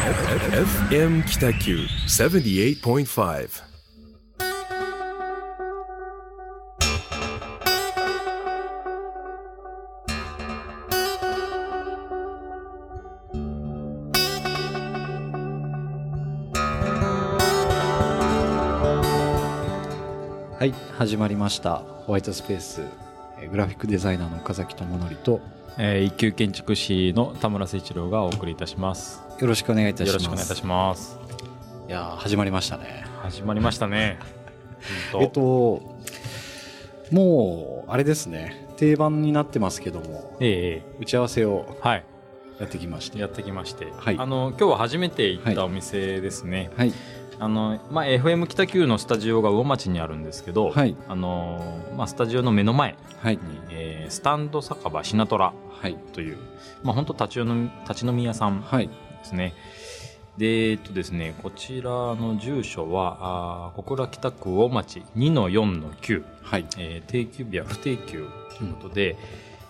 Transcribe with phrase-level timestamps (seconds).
[0.00, 1.76] FM 北九
[2.08, 3.48] 78.5
[20.58, 21.76] はい始まりました。
[21.76, 22.80] ホワイトスペース。
[23.50, 25.40] グラフィックデザイナーの岡崎智則と
[25.78, 29.22] えー一級建築士の田村誠一郎がお送りいたします。
[29.38, 30.12] よろしくお願いいたします。
[30.12, 31.18] よろしくお願いいたします。
[31.88, 33.04] いやー始まりましたね。
[33.22, 34.18] 始まりましたね。
[35.20, 35.82] えっと
[37.10, 38.68] もうあれですね。
[38.76, 42.04] 定番になってますけどもええ打ち合わせをはい、
[42.58, 43.18] やってきまして。
[43.18, 44.16] やってきまして、はい。
[44.18, 46.70] あの今日は初めて行ったお店ですね。
[46.76, 46.92] はい
[47.40, 50.94] あのまあ FM 北九のスタジオが魚町にあるんですけど、はい。
[51.08, 53.38] あのまあスタジオの目の前に、はい。
[53.70, 55.96] えースタンド酒場シナトラはい。
[56.12, 56.36] という
[56.82, 58.88] まあ本当立ち飲み立ち飲み屋さんはい。
[58.88, 58.94] で
[59.24, 59.54] すね。
[60.36, 66.66] で、えっとですね、こちらの住所は、あー小倉北区魚町2の4の9、はい。
[66.78, 68.26] えー定休日は不定休
[68.58, 69.16] ということで、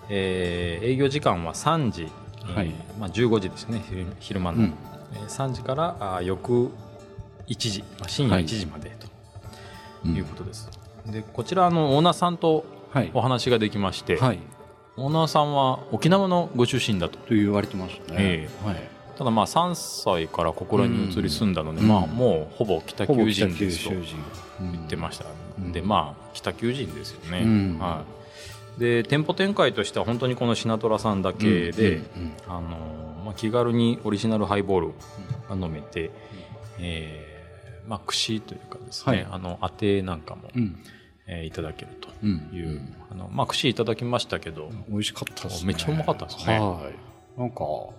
[0.09, 2.09] えー営業時間は3時、
[2.43, 2.71] えーはい。
[2.99, 4.75] まあ、15時ですね、昼昼間の、うん。
[5.15, 6.71] えー3時からあー翌
[7.51, 8.45] 1時、まあ深夜はい。
[8.45, 9.09] 1時までと
[10.07, 10.17] うん。
[10.17, 10.71] いうことです。
[11.07, 13.11] で、こちらあのオーナーさんとはい。
[13.15, 14.39] お話ができまして、はい。
[14.97, 17.19] オーナーさんは沖縄のご出身だと。
[17.19, 18.89] と言われてましたね、えはい。
[19.17, 21.89] ただまあ3歳からここらに移り住んだので、うん。
[21.89, 25.27] まあもうほぼ北九北九人ですと言ってました、
[25.59, 25.73] うん。
[25.73, 27.79] でまあ北九人ですよね、うん。
[27.79, 28.05] は
[28.77, 32.01] い、で店舗展開としては本当にこのシナトラさんだけで、
[33.37, 34.89] 気軽にオリジナルハイボール
[35.49, 36.11] が飲めて、
[36.79, 37.30] えー
[37.91, 39.27] まあ、串というかですね、はい。
[39.33, 40.79] あの当てなんかも、うん。
[41.27, 42.49] えーいただけるとうん。
[42.53, 45.67] いう、あのまあ、串いただきましたけど、美味しかったですね。
[45.69, 46.59] めっちゃうまかったですね。
[46.59, 46.91] は
[47.37, 47.41] い。
[47.41, 47.57] なんか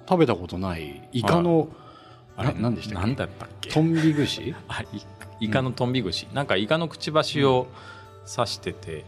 [0.10, 1.68] 食べたことないイカの、
[2.38, 3.08] あれななんでしたっけ？
[3.08, 3.70] なんだったっけ？
[3.70, 4.56] トンビ串？
[4.70, 7.68] あイイカのトンビ串、なんかイカのくちばしを
[8.34, 9.06] 刺してて、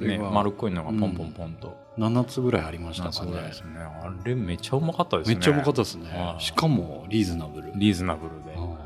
[0.00, 3.32] ね、丸っこいのがポンポンポンと、7つぐらいありましたかね。
[3.32, 5.34] うですねあれめっちゃうまかったですね。
[5.34, 6.08] めっちゃうまかったですね。
[6.10, 6.42] はい。
[6.42, 7.72] しかもリーズナブル。
[7.74, 8.76] リーズナブルあ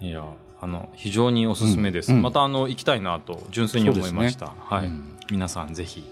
[0.00, 0.24] でいや
[0.60, 2.22] あの非常におすすめです、うんうん。
[2.22, 5.16] またあの行きたいなと純粋に思いました、はい、うん。
[5.30, 6.04] 皆さんぜひ、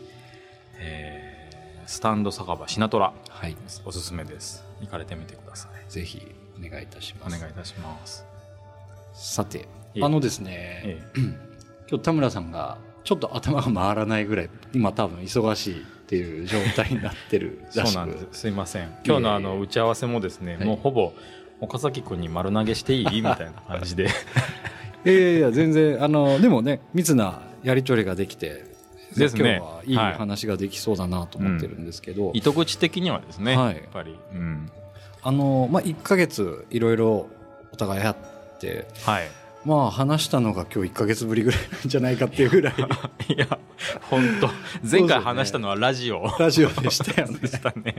[0.78, 1.28] えー
[1.88, 3.56] スタンド酒場シナトラはい。
[3.86, 4.62] おすすめです。
[4.82, 5.91] 行かれてみてください。
[5.91, 6.20] ぜひ
[6.59, 7.34] お願いいたします。
[7.34, 8.26] お願いいたします。
[9.14, 9.60] さて
[9.94, 10.04] ええ。
[10.04, 11.03] あのですねえ
[11.88, 17.92] 今日田村さんがちょっと頭が回らないぐらい今多分忙しいっていう状態になってるえらしく。
[17.94, 18.41] そうなんです。
[18.41, 18.94] すいません。
[19.06, 20.66] 今日のあの打ち合わせもですね、はい。
[20.66, 21.15] もうほぼ
[21.60, 23.04] 岡崎君に丸投げしていい？
[23.16, 24.08] みたいな感じで。
[25.04, 28.64] いやいやいや全然あのでもね密なやり取りができて
[29.16, 29.60] ですね。
[29.86, 33.76] 今日はいい話ができそうだなと思ってるんですけど、糸口的にはですね、はい。
[33.76, 34.70] やっぱり、うん、
[35.22, 37.28] あのまあ1ヶ月いろいろ
[37.72, 38.16] お互いやっ
[38.60, 39.28] てはい
[39.64, 42.74] まあ話したのが今日1ヶ月ぶりぐらいなんじゃないかっていうぐらい。
[43.34, 43.46] いや
[44.02, 44.48] 本当。
[44.88, 46.24] 前回話したのはラジオ。
[46.38, 47.38] ラジオでしたよね。
[47.41, 47.94] でしたね。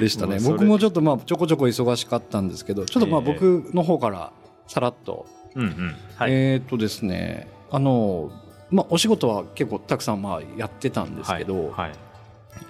[0.00, 0.38] でしたね。
[0.40, 4.32] 僕もちょっとまあちょこちょこ忙しかったんですけどちょっとまあええ僕の方から
[4.66, 5.94] さらっと、うんうん。
[6.16, 8.30] はい、えっ、とですねあの
[8.70, 11.72] まあお仕事は結構たくさんまあやってたんですけど、はい。
[11.72, 11.92] はい。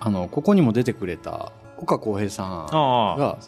[0.00, 1.52] あのここにも出てくれた
[1.82, 3.38] 岡浩平さんあが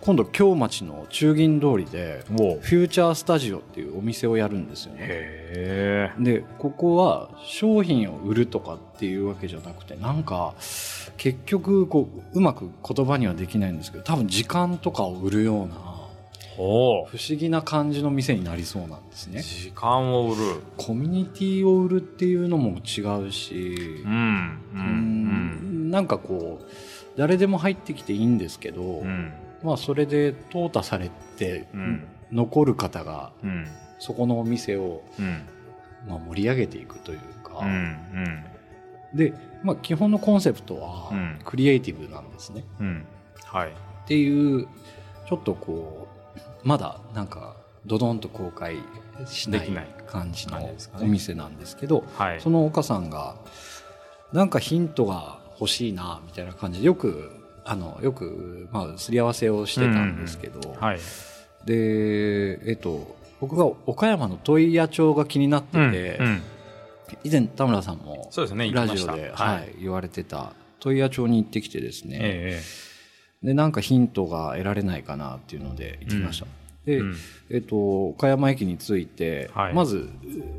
[0.00, 6.12] 今度京町の中銀通りでフューチャースタジオっていうお店をやるんですよね。
[6.18, 10.54] でここは商品を売るとかっていうわけじゃなくてなんか
[11.16, 15.98] 結局こううまく言葉にはできないんですけど多分時間とかを売るような
[16.56, 19.42] 不思議な感じの店になりそうなんですね。
[19.42, 20.60] 時間を売る。
[20.76, 24.58] コミュニティを売るっていうのも違うしうん。
[24.74, 26.64] うんなんかこう
[27.18, 29.32] 誰でも入ってきていいんですけど、うん。
[29.64, 32.06] まあそれで淘汰されてうん。
[32.30, 33.66] 残る方がうん。
[33.98, 35.42] そこのお店を、うん。
[36.08, 38.44] まあ、盛り上げていくというか、うん
[39.14, 39.32] で、
[39.64, 41.40] まあ、基本のコンセプトはうん。
[41.44, 42.64] クリエイティブなんですね。
[43.44, 43.70] はい。
[43.70, 43.72] っ
[44.06, 44.68] ていう
[45.28, 46.06] ちょっとこ
[46.64, 48.76] うまだなんかドドンと公開
[49.26, 49.68] しない
[50.06, 50.58] 感じの
[51.00, 52.40] お店なんですけど、はい。
[52.40, 53.34] その岡さんが
[54.32, 57.30] なんかヒントが欲しいなみたいな感じでよく
[57.64, 60.98] あのよく、まあ、すり合わせをしてたんですけど、はい。
[61.64, 66.42] でえっと僕が岡山の問屋町が気になってて、うんうん。
[67.24, 69.70] 以前田村さんもそうですね行きラジオで、ははい。
[69.78, 72.62] い言われてた問屋町に行ってきてですね、え
[73.42, 76.46] でなんかヒントが得られないかなっていうので行きました、
[76.88, 77.16] で、うん。
[77.50, 79.74] えっと岡山駅に着いて、はい。
[79.74, 80.08] まず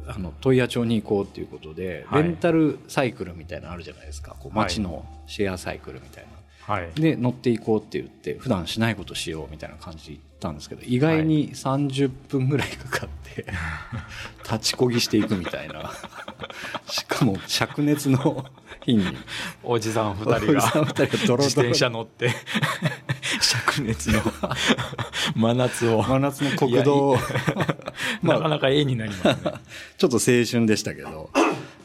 [0.07, 2.23] あの問屋町に行こうっていうことで、はい。
[2.23, 4.35] レンタルサイクルみたいなのあるじゃないですか。
[4.39, 4.67] こうはい。
[4.67, 6.25] 街のシェアサイクルみたい
[6.67, 6.91] な、はい。
[6.93, 13.47] で乗っていこうって言って普段しないことしようみたいな感じで行ったんですけど意外に30分ぐらいかかって、
[14.45, 15.91] 立ちこぎしていくみたいな。
[16.87, 18.45] しかも灼熱の
[18.83, 19.03] 日に。
[19.63, 20.85] おじさん2人が
[21.37, 22.29] 自転車乗って。
[23.39, 24.21] 灼熱の。
[25.35, 26.01] 真夏を。
[26.01, 27.09] 真夏の国道。
[27.09, 27.17] を
[28.21, 28.37] まあ。
[28.37, 29.35] なかなか絵になりますね。
[29.97, 31.29] ちょっと青春でしたけど。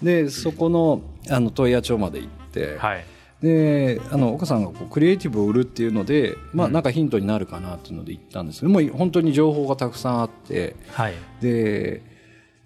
[0.03, 3.05] でそこのあの問屋町まで行って、はい。
[3.43, 10.77] であの岡さんがこうクリエイティブを売るっていうので、まあ、なんかヒントになるかなっていうので行ったんですけどもう本当に情報がたくさんあって。
[10.93, 11.15] はい。
[11.41, 12.03] で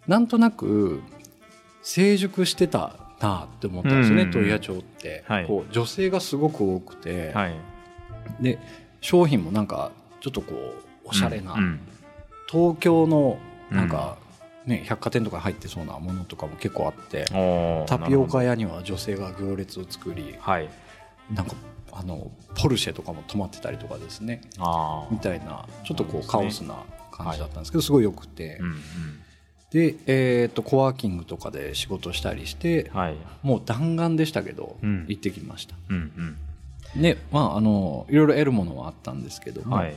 [0.06, 1.02] なんとなく
[1.82, 4.30] 成熟してたなって思ったんですよねうん。
[4.30, 5.46] 問屋町って、はい。
[5.46, 7.54] こう女性がすごく多くて、はい。
[8.40, 8.58] で
[9.00, 10.74] 商品もなんかちょっとこ
[11.04, 11.80] うおしゃれな、うん
[12.50, 13.38] 東京の
[13.70, 14.16] なんか、
[14.64, 17.26] ね、百貨店とか入ってそうなものとかも結構あって
[17.86, 20.70] タピオカ屋には女性が行列を作りはい。
[21.30, 21.52] なんか
[21.92, 26.76] あのポルシェとかも止まってたりとかですねああみたいなちょっとこうカオスな
[27.12, 28.76] 感じだったんですけどすごいよくて、うん
[29.70, 33.16] で、えー、とコワーキングとかで仕事したりしてうんはい。
[33.42, 35.04] もう弾丸でしたけど、うん。
[35.08, 35.74] 行ってきました。
[35.90, 36.38] うん
[36.96, 39.96] でまああのいろいろ得るものはあったんですけども、うんはい。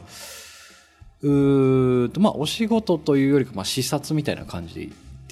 [1.23, 4.81] うとまあお仕事というよりか、まあ、視察みたいな感じで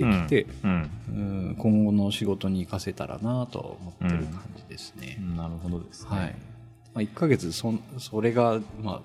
[0.05, 1.11] 行ってきて、うんう
[1.51, 1.55] ん。
[1.57, 5.17] 今後の仕事に生かせたらなと思ってる感じですね。
[5.19, 6.09] うんなるほどですね。
[6.09, 6.35] はい。
[6.93, 9.01] まあ、1ヶ月そん、それが、まあ、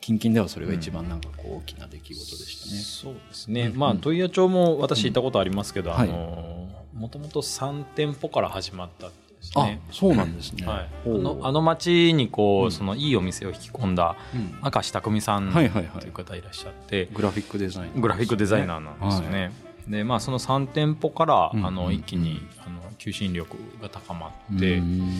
[0.00, 2.80] 近々ではそれが一番なんかこう大きな出来事でしたね。
[2.80, 5.96] そうですね、うんまあ問屋町も私行ったことありますけど、うん。
[5.96, 10.66] あのもともと3店舗から始まったんですあね、そうなんですね。
[10.66, 12.72] はい、あのあの町にこう、うん。
[12.72, 14.54] そのいいお店を引き込んだうん。
[14.62, 16.04] 明石匠さんとはいはいはい。
[16.04, 19.44] いう方いらっしゃって、グラフィックデザイナー、グラフィックデザイナーなんですよね。
[19.44, 19.50] は
[19.88, 21.94] でまあ、その3店舗から、うんあのうん。
[21.94, 25.10] 一気にあの求心力が高まいって、うん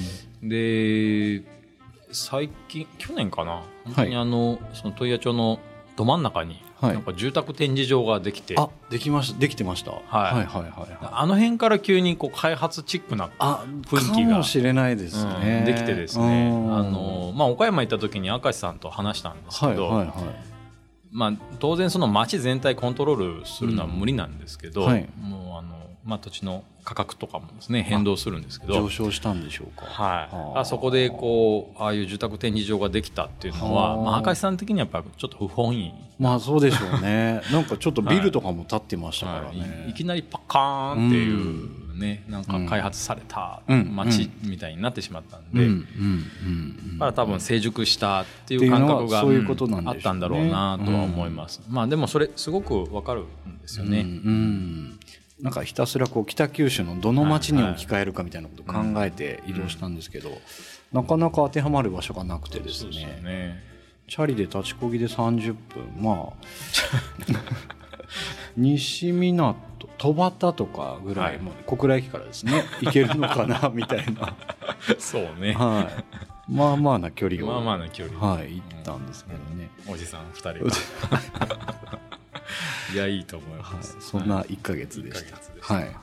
[0.42, 1.42] で
[2.12, 3.62] 最近去年かな？
[3.84, 5.60] 本当にあの、その問屋町の
[6.00, 9.90] ど真ん中に、はいなんか住宅展示場ができてあ、できました、できてました。
[9.90, 11.08] はいはいはいはい。
[11.12, 15.58] あの辺から急にこう開発チックなあ、雰囲気がかもしれないですね。
[15.58, 20.16] うんできてですね、うんあのまあ、岡山行った時に明石さんと話したんですけど、はいはいはい。
[21.12, 28.74] まあ、当然その街全体コントロールするのは無理なんですけど、うんはいもうあの、まあ、土地の価格とかもですね変動するんですけど。
[28.74, 29.84] 上昇したんでしょうか。
[29.84, 30.34] はい。
[30.34, 34.12] はああそこでこうああいう住宅展示場ができたっていうのは、はあ。
[34.12, 37.42] まあ、明石さん的にはやっぱちょっと不本意、まあそうでしょうね。
[37.52, 39.58] なんかちょっとビルとかも建ってましたからはい。
[39.58, 39.84] ね。
[39.88, 45.86] い、いきなりパカーンっていうね、なんか開発されたうん街みたいになってしまったんで、うん。
[46.00, 46.98] うん。
[46.98, 49.44] だ多分成熟したっていう感覚がね。
[49.86, 54.06] あったんだろうなとは思います、まあでもそれすごくわかるんですよね、うん。
[54.06, 54.99] うん
[55.42, 60.30] なんかひたすらこう北九州のどの町に置き換えるかみたいなことを考えて移動したんですけど、
[60.92, 63.20] なかなか当てはまる場所がなくてですね。
[63.22, 63.70] ね。
[64.08, 65.92] チャリで立ちこぎで30分。
[65.98, 66.32] まあ
[68.56, 69.56] 西港
[69.98, 71.38] 戸端とかぐらい、はい。
[71.38, 72.64] もう小倉駅からですね。
[72.80, 74.34] 行けるのかなみたいな、
[74.98, 75.52] そうね。
[75.52, 75.88] は
[76.48, 80.70] い、まあまあな距離をまあまあな距離、はい、行ったんですけどね、おじさん2人が
[82.92, 83.74] いやいいと思いはい。
[83.74, 85.96] ます、、そんな1ヶ月でした、月でしたはい、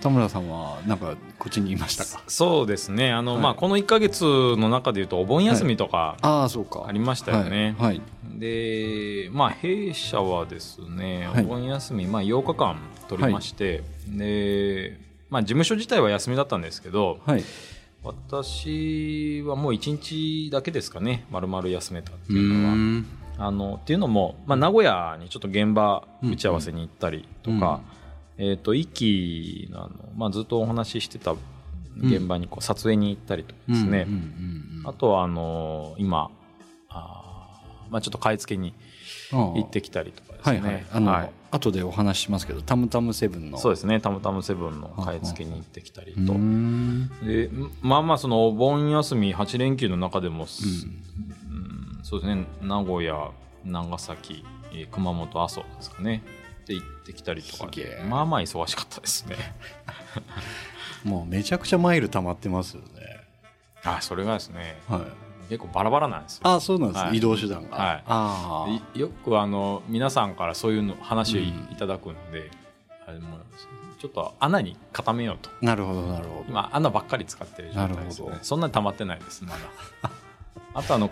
[0.00, 2.22] 田村さんはなんかこっちにいましたか？
[2.26, 3.12] そうですね。
[3.12, 3.42] あの、はい。
[3.42, 6.84] まあこの1か月の中でいうとお盆休みとかああそうか。
[6.86, 8.02] ありましたよね、はい、はい。
[8.38, 11.44] でまあ弊社はですね、はい。
[11.44, 12.76] お盆休み、まあ、8日間
[13.08, 14.98] 取りまして、で
[15.30, 17.44] まあ事務所自体は休みだったんですけどはい、
[18.02, 21.24] 私はもう1日だけですかね。
[21.30, 22.74] 丸々休めたってういうのは。
[22.74, 23.06] ん
[23.38, 27.80] あのっていうのも、まあ、名古屋にちょっと現場打ち合わせに行ったりとか、
[28.38, 31.34] えっ、と、一期のあの、まあ、ずっとお話ししてた
[32.00, 36.30] 現場にこう撮影に行ったりとかですね、うんうんうんあとは、あの今、
[36.90, 38.74] あーまあ、ちょっと買い付けに
[39.32, 40.60] うん行ってきたりとかですね。
[40.60, 40.86] はいはい。
[40.92, 41.30] あの、はい。
[41.50, 43.56] 後でお話ししますけどタムタムセブンの。
[43.56, 46.20] そうですね、たむたむセブンの買い付けに行ってきたりと。
[46.20, 47.08] うーん。
[47.26, 47.48] で
[47.80, 50.48] まあまあそのお盆休み8連休の中でも、うん
[52.04, 52.46] そうですね。
[52.60, 53.30] 名古屋
[53.64, 56.22] 長崎、えー熊本阿蘇ですかね。
[56.66, 57.68] で行ってきたりとか
[58.08, 59.36] まあまあ忙しかったですね。
[61.02, 62.88] もうめちゃくちゃマイル溜まってますよね。
[63.84, 64.78] あそれがですね。
[64.86, 65.00] はい。
[65.48, 66.42] 結構バラバラなんですよ。
[66.44, 67.16] あそうなんです、はい。
[67.16, 67.76] 移動手段が。
[67.76, 68.02] はい。
[68.06, 71.76] あいよくあの皆さんからそういうの話をい,、うん。
[71.76, 72.50] ただくんで
[73.06, 73.38] あれも
[73.98, 75.48] ちょっと穴に固めようと。
[75.48, 76.44] あなるほどなるほど。
[76.48, 78.30] 今穴ばっかり使ってる状態ですよなるほど。
[78.32, 80.10] ねそんなに溜まってないですまだ。
[80.74, 81.08] あとあの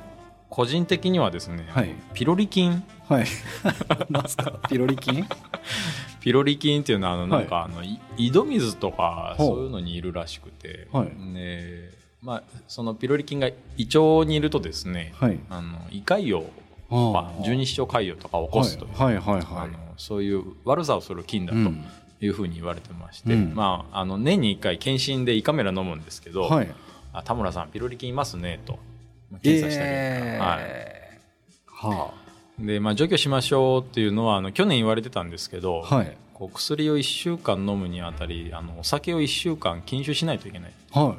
[0.53, 1.95] 個人的にはですね、はい。
[2.13, 2.85] ピロリ菌。
[3.09, 3.27] はい。
[4.29, 4.61] すか？
[4.69, 5.25] ピロリ菌？
[6.21, 11.35] ピロリ菌っていうのはあのなんか、あのい井戸水とかそういうのにいるらしくて、はい。
[11.35, 11.91] で
[12.21, 15.41] まあ、そのピロリ菌が胃腸にいるとですね、はい。
[15.49, 16.45] あの胃潰瘍
[16.91, 18.85] あとかー十二指腸潰瘍とかを起こすと。
[18.85, 19.17] いう、はい。
[19.17, 19.25] はい。
[19.25, 19.35] はい。
[19.37, 19.45] はい。
[19.57, 21.83] あのそういう悪さをする菌だとうん。
[22.21, 23.55] いうふうに言われてまして、うん。
[23.55, 26.69] まあ、あの年に1回検診で胃カメラ飲むんですけど、はい。
[27.15, 28.75] あ田村さんピロリ菌いますねと。
[28.75, 28.92] まあ
[29.39, 30.59] 検査した結果、はい。
[30.61, 32.15] えーは
[32.59, 36.17] でまあ、除去しましょうっていうのはあの去年言われてたんですけど、あはい。
[36.35, 40.73] こう薬を1週間飲むにあたりあのお酒を1週間禁酒しないといけない。
[40.93, 41.17] は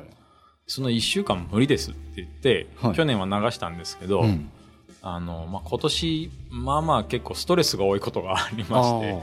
[0.68, 2.94] その1週間無理ですって言って、はい。
[2.94, 4.50] 去年は流したんですけど、いうん。
[5.06, 9.22] あのまあ、今年まあまあ結構ストレスが多いことがありまして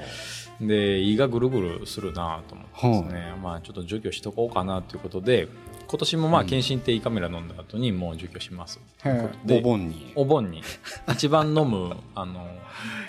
[0.60, 2.64] で胃がぐるぐるするなと思
[2.98, 5.48] ってですね、まあ、ちょっと除去しとこうかなということで
[5.90, 9.44] 今年もまあ検診って胃カメラ飲んだ後にもう除去します、あー。
[9.44, 10.12] でお盆に。
[10.14, 10.62] お盆に。
[11.08, 12.46] 一番飲むあの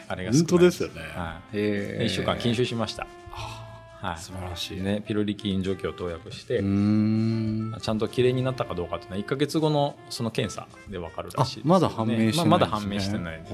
[0.08, 0.48] あれが少ない。
[0.48, 1.02] 本当ですよね。
[1.14, 1.58] はい。
[1.60, 4.18] へ1週間禁酒しました、はい。
[4.18, 4.82] 素晴らしい。
[4.82, 7.78] ね、ピロリ菌除去を投薬して、うーん。
[7.80, 12.50] ちゃんと綺麗になったかどうかっていうのは1か月後のその検査で分かるらあしいです、まだ判明してないんですね。
[12.50, 13.54] まあ、まだ判明してないです。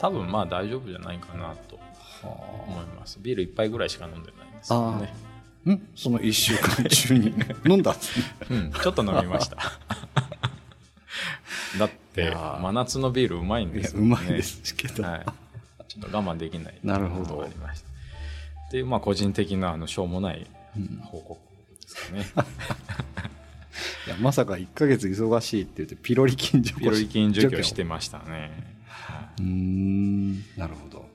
[0.00, 1.78] 多分まあ大丈夫じゃないかなと
[2.22, 3.18] 思います。
[3.22, 5.14] ビール一杯ぐらいしか飲んでないんですけどね
[5.72, 7.34] んその1週間中に
[7.66, 7.94] 飲んだ？
[8.50, 9.56] うんちょっと飲みました。
[11.78, 14.00] だって真夏のビールうまいんいですよ。
[14.02, 15.24] ねやうまいですけど、はい、
[15.88, 16.78] ちょっと我慢できない。
[16.82, 17.42] なるほど。
[17.42, 17.88] ありました
[18.68, 18.78] って。
[18.78, 20.46] いうまあ個人的なあのしょうもない
[21.04, 21.40] 報告
[21.80, 22.26] ですかね、
[24.06, 28.50] いやまさか1か月忙しいって言ってピロリ菌除去ピロリ菌除去してましたね、
[28.88, 30.34] はいうーん。
[30.56, 30.98] なるほど。
[30.98, 31.05] あ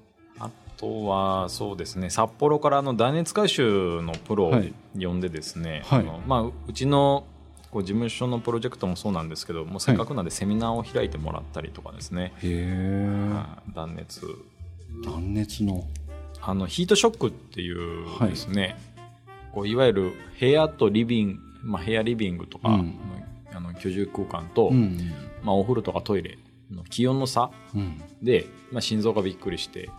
[0.82, 4.74] とはそうですね札幌からあの断熱改修のプロをはい。
[5.00, 6.00] 呼んでですね、はい。
[6.00, 7.24] あのまあ、うちの
[7.72, 13.74] こう事務所のプロジェクトもそうなんですけどもうせっかくなんでセミナーを開いてもらったりとかですね、へえはい。
[13.74, 14.26] 断熱。
[15.06, 15.88] 断熱の。
[16.42, 18.76] あのヒートショックっていうですね、
[19.54, 23.00] こういわゆる部屋とリビング、まあ、部屋リビングとか、うん。
[23.54, 25.14] あの居住空間と、うん。
[25.44, 26.38] まあ、お風呂とかトイレ
[26.70, 28.02] の気温の差うん。
[28.22, 29.90] で、まあ、心臓がびっくりして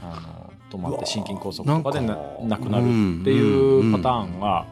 [0.00, 2.84] あの止まって心筋梗塞とかで亡くなる
[3.20, 4.66] っていうパターンが、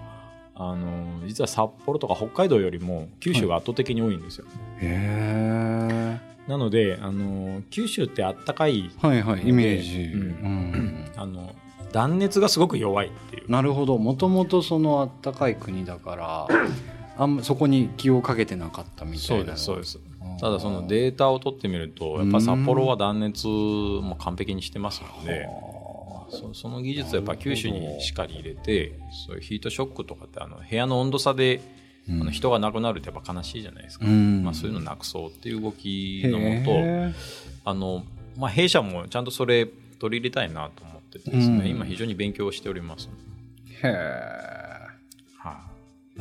[0.55, 4.47] あの実は札幌とか北海道よりも九州が圧倒的に多いんですよ、
[4.81, 10.21] へえなのであの九州ってあったかいはいはいイメージ、うん。
[10.21, 11.13] うん。
[11.17, 11.55] あの
[11.93, 13.09] 断熱がすごく弱い。
[13.09, 13.99] っていうなるほど。
[13.99, 16.49] もともとそのあったかい国だから
[17.17, 20.01] あんまそこに気をかけてなかったみたそいうなですそうです
[20.41, 25.49] ただそのデータを取ってみるとやっぱ札幌は断熱も完璧にしてますので
[26.31, 31.61] そその技術をやっぱ九州にしっかり入れてそういうヒートショックとかってあの部屋の温度差で
[32.09, 34.43] あの人が亡くなるってやっぱ悲しいじゃないですか、うん。
[34.43, 37.13] まあ、そういうのなくそうっていう動きのもとへ
[37.65, 38.05] あの、
[38.37, 39.67] まあ、弊社もちゃんとそれ
[40.01, 41.67] 取り入れたいなと思っててですね、うん。
[41.67, 43.09] 今非常に勉強しております、
[43.85, 43.93] えへ
[44.59, 44.62] え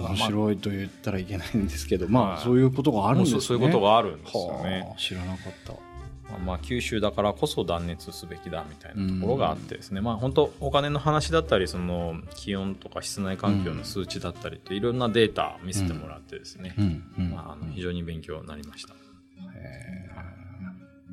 [0.03, 3.41] はい面白いと言ったらいけないんですけど、まあ、はいそういうことがあるんですね。
[3.41, 5.73] そういうことがあるんですよはねあ知らなかった。
[5.73, 16.75] まあまあ九州だからこそ断熱すべきだみたいなところがあってですね、まあ本当お金の話だったりその気温とか室内環境の数値だったりっていろんなデータ見せてもらってですね、
[17.17, 18.93] まあ、あの非常に勉強になりました。
[18.93, 19.91] へ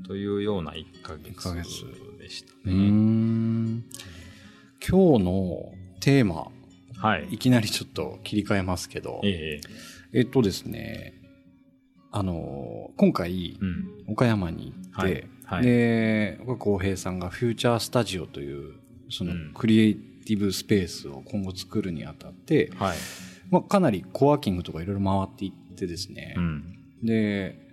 [0.07, 1.85] というような1ヶ月一ヶ月
[2.19, 2.75] でしたね。
[2.75, 3.85] ん。
[4.89, 6.49] 今日のテーマ
[7.01, 7.29] はい。
[7.31, 9.61] いきなりちょっと切り替えますけど、え
[10.13, 11.15] えっとですね
[12.11, 14.13] あの今回えうん。
[14.13, 15.13] 岡山に行って、はい
[15.45, 18.75] はいで岡浩平さんがフューチャースタジオという
[19.09, 22.97] そのうんクリエイティブスペースを今後作るにあたって、はい。
[23.51, 26.79] まあ、かなりコワーキングとかいろいろ回っていってですね、うん。
[27.03, 27.67] で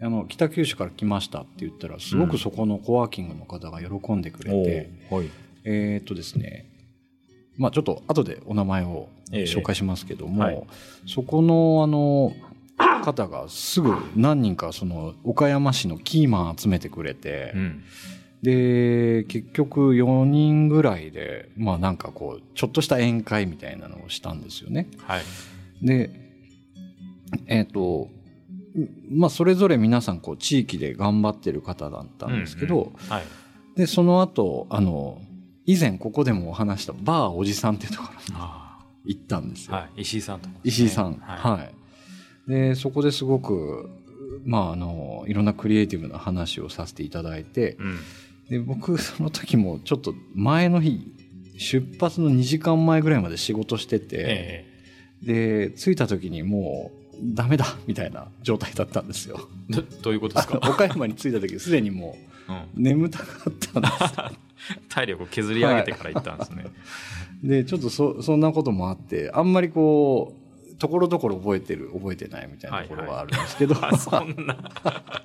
[0.00, 5.30] あの北九州から来ましたって言ったらすごくそこのコワーキングの方が喜んでくれて、おーはい。
[5.64, 6.67] えーっとですね
[7.58, 10.62] まあちょっと後でお名前をええ紹介しますけども、はい
[11.06, 12.32] そこのあの
[13.04, 17.82] 方がすぐ何人かその岡山市のキーマン集めてくれて、うん。
[18.42, 24.86] で結局4人ぐらいでまあなんかこうちょっとした宴会みたいなのをしたんですよね。
[24.98, 25.22] はい。
[25.82, 26.10] で
[27.46, 28.08] えっ、と
[29.10, 33.24] まあそれぞれ皆さんこう地域で頑張ってる方だったんですけど、うんうんはい。
[33.76, 35.20] でその後あの
[35.68, 40.00] 以前ここでもお話したバーおじさんっていうところにあ行ったんですよ、ーはい。
[40.00, 41.16] 石井さんとか、石井さん。
[41.20, 41.64] はは
[42.48, 43.90] い、でそこですごく
[44.46, 47.82] まああのいろんなクリエイティブな話をさせていただいてい。
[47.82, 47.98] うん。
[48.48, 51.06] で僕その時もちょっと前の日
[51.58, 54.64] 出発の2時間前ぐらいまで仕事してて、え
[55.22, 59.38] で着いた時にもうダメだみたいな状態だったんですよ。
[59.70, 62.16] えどどういうことですか、 岡山に着いた時すでにも
[62.48, 64.38] うん、う眠たかったんです
[64.88, 66.64] 体力を削り上げてから行ったんですね。
[67.42, 70.34] でちょっとそそんなこともあってあんまりこ
[70.72, 74.56] うところどころ覚えてる覚えてないみたいなところはあるんですけど、 あそんな。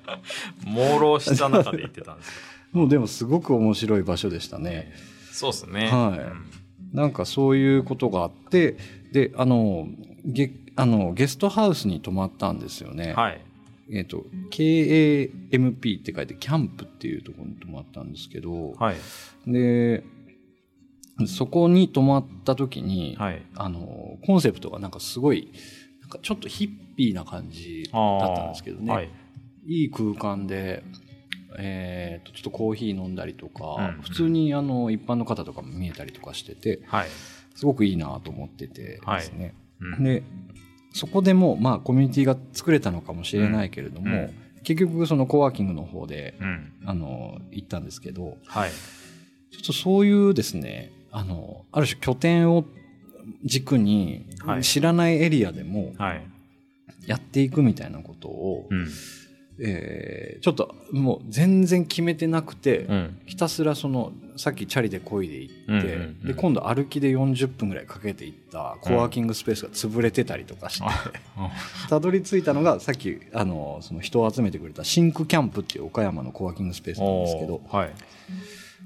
[0.66, 2.30] 朦朧した中で行ってたんです
[2.72, 2.78] か？
[2.78, 4.92] もうでもすごく面白い場所でしたね。
[5.30, 5.86] そうですね。
[5.90, 6.18] はい。
[6.18, 6.44] うん。
[6.92, 8.76] なんかそういうことがあって
[9.12, 9.88] であの
[10.24, 13.12] ゲあのゲストハウスに泊まったんですよね。
[13.14, 13.40] はい
[13.90, 18.96] えっ、と KAMP って書いてキャンプっていうところに泊まったんですけど、はい。
[19.46, 20.04] で
[21.26, 23.42] そこに泊まった時に、はい。
[23.54, 25.52] あのコンセプトがなんかすごい
[26.00, 29.10] なんかちょっとヒッピーな感じだったんですけどね、はい。
[29.66, 30.82] いい空間で、
[31.58, 34.02] えーとちょっとコーヒー飲んだりとか、うん。
[34.02, 37.08] 普通にあの一般の方とかも見えたりとかしててはい。
[37.54, 40.04] すごくいいなと思っててですね、うん。
[40.04, 40.22] で
[40.94, 44.30] そこでもまあコミュニティが作れたのかもしれないけれども、
[44.62, 46.72] 結局そのコワーキングの方で、うん。
[46.86, 48.70] あの行ったんですけどはい。
[49.50, 52.64] ちょっとそういうですねあのある種拠点を
[53.44, 54.62] 軸にはい。
[54.62, 56.26] 知らないエリアでもはい。
[57.06, 58.88] やっていくみたいなことを、うん
[59.60, 63.18] えーちょっともう全然決めてなくて、うん。
[63.24, 66.26] ひたすらそのさっきチャリで漕いで行って、うんうんうん。
[66.26, 70.86] で今度歩きで40分ぐらいかけて行ったコワーキングスペースが潰れてたりとかして、
[71.88, 77.90] たどり着いたのがさっきあのその人を集めてくれたシンクキャンプっていう岡山のコワーキングスペースなんですけどはい。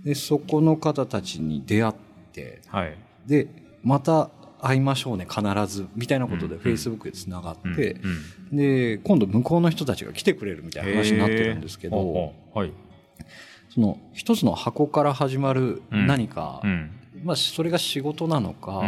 [0.04, 1.94] でそこの方たちに出会っ
[2.32, 2.94] てはい。
[3.26, 3.48] で
[3.82, 4.30] また
[4.60, 7.96] 会いましょうね必ずみたいなことでうんフェイスブックでつながって、
[8.52, 12.34] で今度向こうの人たちが来てくれるみたいな話になってるんですけど、
[13.74, 16.90] その一つの箱から始まる何か、うん。
[17.24, 18.82] まあ、それが仕事なのか、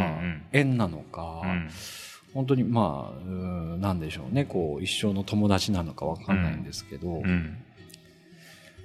[0.52, 1.68] 縁なのか、うん。
[2.32, 3.28] 本当にまあうー
[3.76, 7.56] んなんでしょうねこう一生の友達なのかわかんないんですけど、うん。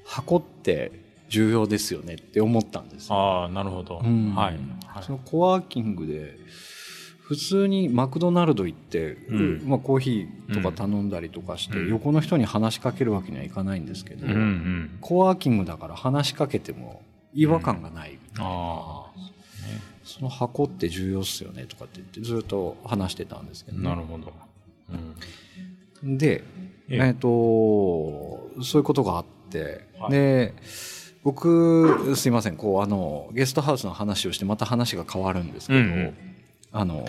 [0.03, 0.91] 箱って
[1.29, 3.15] 重要ですよねって思ったんですよ。
[3.15, 4.01] ああなるほど。
[4.03, 4.35] うん。
[4.35, 4.59] はい。
[4.85, 5.03] はい。
[5.03, 6.37] そのコワーキングで
[7.27, 9.61] 普通にマクドナルド行って、うん。
[9.65, 11.89] まあ、コーヒーとか頼んだりとかして、うん。
[11.89, 14.97] 横の人に話しかけるわけにはいかないんですけど、うんうん。
[15.01, 17.01] コワーキングだから話しかけても
[17.33, 19.05] 違和感がないみたいな、あ
[20.03, 24.31] その箱って重要っすよねとかって言ってずっと話してたんですけど、あなるほど。
[26.03, 26.17] うん。
[26.19, 26.43] で、
[26.89, 26.97] ええ。
[27.07, 27.27] えっ、と
[28.61, 30.11] そういうことがあって、はい。
[30.11, 30.53] で
[31.23, 36.15] 僕すいませんこうあのゲストハウスの話をしてまた話が変わるんですけど、うんうん
[36.75, 37.07] あの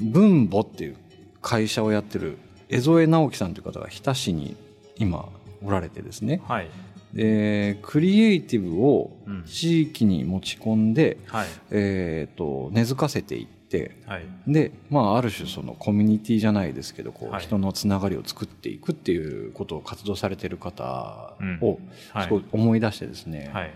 [0.00, 0.96] 分母っていう
[1.42, 2.38] 会社をやってる
[2.70, 4.56] 江添直樹さんという方が日田市に
[4.96, 5.28] 今
[5.62, 6.40] おられてですね。
[6.48, 6.68] はい。
[7.12, 9.44] でクリエイティブをうん。
[9.44, 11.46] 地域に持ち込んで、はい。
[11.70, 14.24] えー、と根付かせていってはい。
[14.46, 17.42] で、まあ、ある種そのコミュニティじゃないですけどこう、はい。
[17.42, 21.58] 人のつながりを作っていくっていうことを活動されてる方うん。
[21.60, 21.78] を
[22.14, 22.24] はい。
[22.24, 23.74] すごい思い出してですね、はい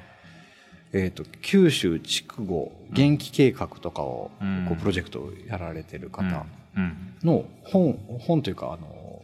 [0.97, 4.65] えー、と九州筑後元気計画とかをうん。
[4.67, 7.15] こうプロジェクトをやられてる方うん。
[7.23, 9.23] の本本というかあの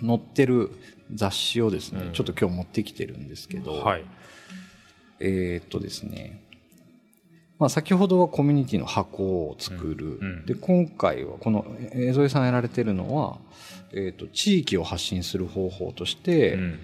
[0.00, 0.70] 載ってる
[1.12, 2.12] 雑誌をですね、うん。
[2.12, 4.04] ちょっと今日持ってきてるんですけど、はい。
[5.18, 6.40] えーっとですね、
[7.58, 13.38] まあ、先ほどはコミュニティの箱を作る、で今回はこの江添さんやられてるのは、
[13.92, 16.78] えーっと地域を発信する方法として、うん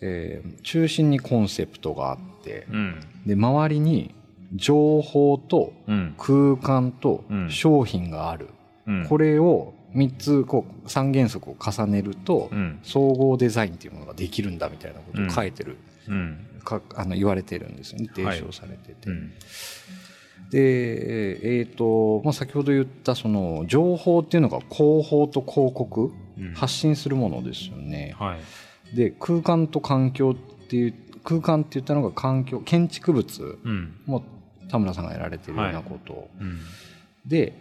[0.00, 3.00] えー中心にコンセプトがあってうん。
[3.26, 4.14] で周りに
[4.54, 6.14] 情報とうん。
[6.18, 7.50] 空間とうん。
[7.50, 8.48] 商品がある、
[8.86, 9.06] うん。
[9.06, 12.78] これを3つこう3原則を重ねると、うん。
[12.82, 16.46] 総合デザインっていうものができるんだみたいなことを書いてる、うん。
[16.64, 18.06] かあの言われてるんですよね。
[18.06, 18.38] 提はい。
[18.38, 19.10] 唱されてて。
[19.10, 19.32] うん。
[20.50, 26.54] で、えーとまあ、先ほど言ったその情報っていうのが広報と広告、うん。
[26.54, 28.14] 発信するものですよね。
[28.18, 28.38] はい
[28.94, 33.94] で空間と環境っていう空間って言ったのが環境建築物うん。
[34.06, 34.24] も
[34.70, 36.60] 田村さんがやられてるようなこと、うん。
[37.26, 37.52] で、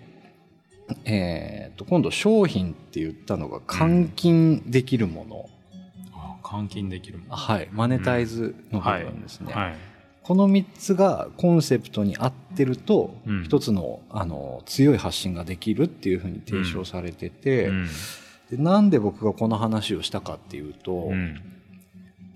[1.05, 5.49] えー、と今度商品って言ったのが換金できるもの、
[6.13, 7.69] あ換金できるもんはい。
[7.71, 9.53] マネタイズの部分ですね。
[9.53, 9.75] はい。
[10.21, 13.43] この3つがコンセプトに合ってると、うん。
[13.43, 17.87] 一つのあの強い発信ができるっていうふうに提唱されてて、うん
[18.49, 21.39] でなんで僕がこの話をしたかっていうと、うん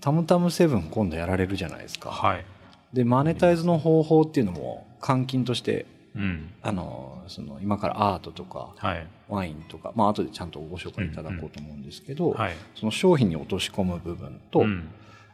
[0.00, 2.10] タムタムセブン今度やられるじゃないですか。
[2.10, 2.44] はい。
[2.92, 6.50] でマネタイズの方法っていうのも換金としてうん。
[6.60, 9.06] あのその今からアートとかはい。
[9.30, 12.52] ワインとか、まあ後でちゃんとご紹介いただこうと思うんですけど、はい。
[12.74, 14.90] その商品に落とし込む部分と,、うん。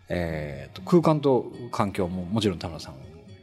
[0.09, 2.95] えーと空間と環境ももちろん田村さん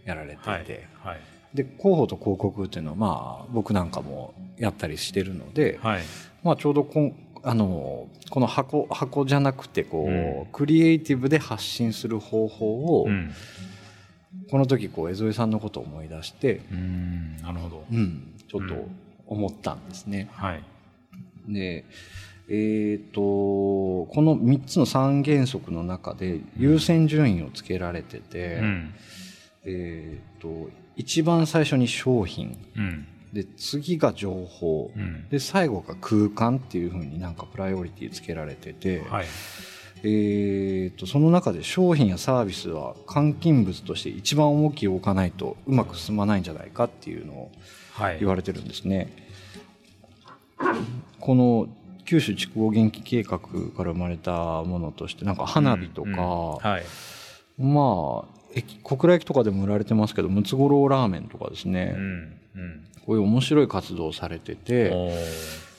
[0.06, 0.64] やられてて、はい。
[1.04, 1.20] はい。
[1.54, 6.02] で広報と広告っていうのはまあ僕なんかもやったりしてるので、はい。
[6.44, 7.14] まあ、ちょうどこん
[7.48, 13.32] あのこの箱箱じゃなくてこう、うんクリエイティブで発信する方法を、うん
[14.50, 20.30] この時こう江添さんのことを思い出して、うんなるほどうん、ちょっと、うん思ったんですね。
[20.32, 20.64] はい。
[21.48, 21.86] で、
[22.50, 28.94] えっ、と、この3つの3原則の中で優先順位をつけられてて、うん。
[29.66, 33.08] えっ、と、一番最初に商品、うん。
[33.38, 35.30] で、次が情報、うん。
[35.30, 39.26] で、最後が空間っていう風になんかプライオリティつけられてて、はい。
[40.04, 47.52] えー、とその中で商品やサービスは換金物として一番重きを置かないとうまく進まないんじゃないかっていうのを
[47.94, 48.20] はい。
[48.20, 49.12] 言われてるんですね。
[51.20, 51.68] この
[52.06, 56.84] 九州筑後元気計画から生まれたものとしてなんか花火とか、うんうんはい。
[57.60, 62.04] まあ駅小倉駅とかでも売られてますけどムツゴロウラーメンとかですね、うん。
[62.56, 62.87] うん。
[63.08, 64.94] こういう面白い活動をされてて、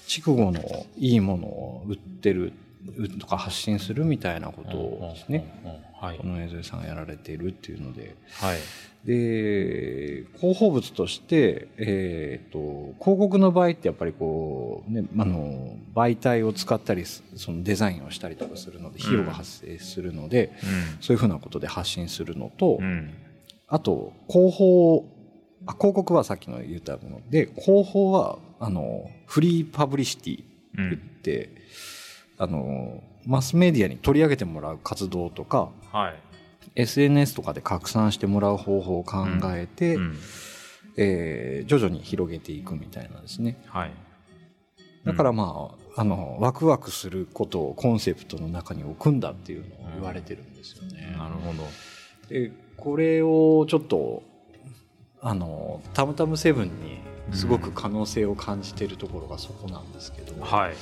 [0.07, 0.62] 筑後の
[0.97, 2.55] いいものを売ってる
[2.97, 6.27] 売とか発信するみたいなことをですね、うんうんうんはいこ。
[6.27, 8.59] の江添さんがやられているっていうのではい。
[9.05, 20.53] で広報物として、えー、と広告の場合ってやっぱりこう、ね、あの媒体を使ったりすそのデザインをしたりとかするので費用が発生するので、
[21.01, 22.85] そういうふうなことで発信するのと、うん。
[22.85, 23.14] うん。
[23.69, 25.17] あと広報
[25.66, 30.44] あ広告はさっきの言ったもので広報はあのフリーパブリシティ
[30.77, 31.51] うん言って、
[32.38, 36.14] あのマスメディアに取り上げてもらう活動とかはい。
[36.75, 40.18] SNS とかで拡散してもらう方法を考えて、うん。
[40.97, 43.92] えー徐々に広げていくみたいなですねはい。
[45.05, 51.14] だからまあ,、あのワクワクすることをコンセプトの中に置くんだっていうのを言われてるんですよね。
[51.16, 51.64] なるほど。
[52.29, 54.23] でこれをちょっと
[55.20, 56.98] あのタムタムセブンに
[57.33, 60.74] すごく可能性を感じているところがそこなんですけど、はい。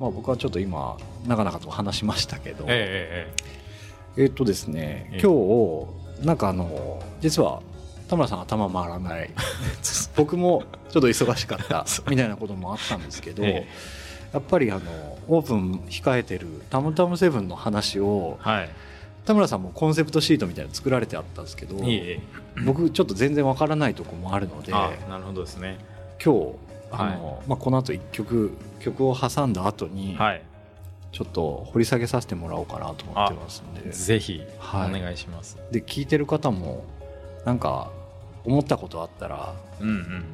[0.00, 0.96] まあ、僕はちょっと今
[1.26, 3.28] 長々と話しましたけど、え
[4.16, 5.20] えええっとですねええ。
[5.22, 5.32] 今
[6.20, 7.62] 日なんかあの実は
[8.08, 9.30] 田村さん頭回らない。
[10.16, 13.66] 僕もちょっと忙しかったみたいなこともあったんですけど、え
[14.32, 18.70] やっぱりあのオープン控えてる「タムタムセブン」の話をえはい。
[19.24, 21.76] 田村さんもコンセプトシートみたいなの作られてあったんですけど。
[22.64, 25.78] 僕ちょっと全然わからないとこもあるのであ、なるほどですね。
[26.22, 26.56] 今日
[26.90, 30.42] あの、まあ、この後一曲曲を挟んだ後にはい。
[31.12, 35.58] ちょっと掘り下げさせてもらおうかなと思ってますんでぜひ、はいお願いします。
[35.70, 36.84] で聞いてる方も
[37.44, 37.90] なんか
[38.44, 40.24] 思ったことあったらうんうんうん。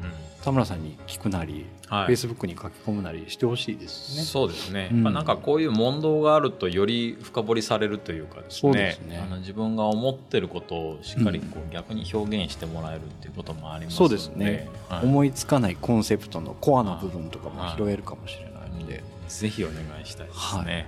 [0.43, 2.13] 田村さんに聞くなり、はい。
[2.13, 4.23] Facebook に書き込むなりしてほしいですね。
[4.23, 5.03] そうですね、うん。
[5.03, 9.19] まあ、なんかこういう問答があるとより深掘りされるというかですそうねですね。
[9.19, 14.17] あの自分が思ってることをしっかりこう逆に表現してもらえるっていうこともありますので。
[14.19, 15.05] そうですね、はい。
[15.05, 19.03] 思いつかないコンセプトのコアの部分とかもはい拾えるかもしれないので。
[19.29, 20.87] ぜひお願いしたいですね、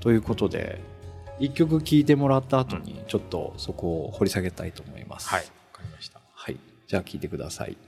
[0.00, 0.82] ということで
[1.40, 5.30] 一曲聴いてもらった後にちょっとそこを掘り下げたいと思います。
[5.30, 5.40] はい。
[5.40, 6.20] わかりました。
[6.30, 7.78] はい、じゃあ聴いてください。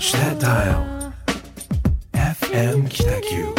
[0.00, 1.12] Touch that dial.
[2.14, 3.54] FM Kitaku.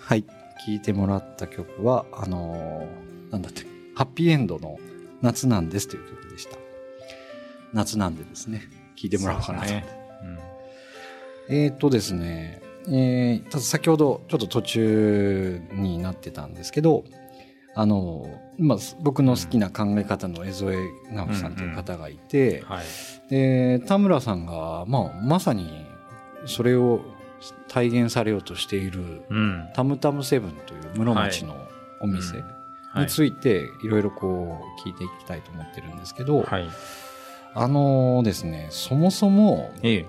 [0.00, 0.28] はい、聴
[0.68, 3.62] いてもらった曲はあのーなんだって
[3.94, 4.78] ハッピーエンドの
[5.22, 6.56] 夏なんですという曲でした。
[7.72, 9.68] 夏なんでですね、聴いてもらおうかなと。
[9.68, 10.02] そうですね
[11.48, 17.04] えーっとですね、えーただ先ほどちょっと途中になってたんですけど、
[17.74, 18.26] あの、
[18.58, 20.76] まあ、僕の好きな考え方の江添
[21.10, 22.84] 直樹さんという方がいて、うんはい。
[23.30, 25.86] で田村さんが、まあ、まさに
[26.46, 27.00] それを
[27.68, 29.68] 体現されようとしているうん。
[29.74, 31.56] タムタムセブンという室町の
[32.00, 32.42] お店
[32.90, 33.04] はい。
[33.04, 36.68] についていろいろこう聞いていきたいと思ってるんですけど、はい。
[37.54, 40.06] あのですねそもそもええ。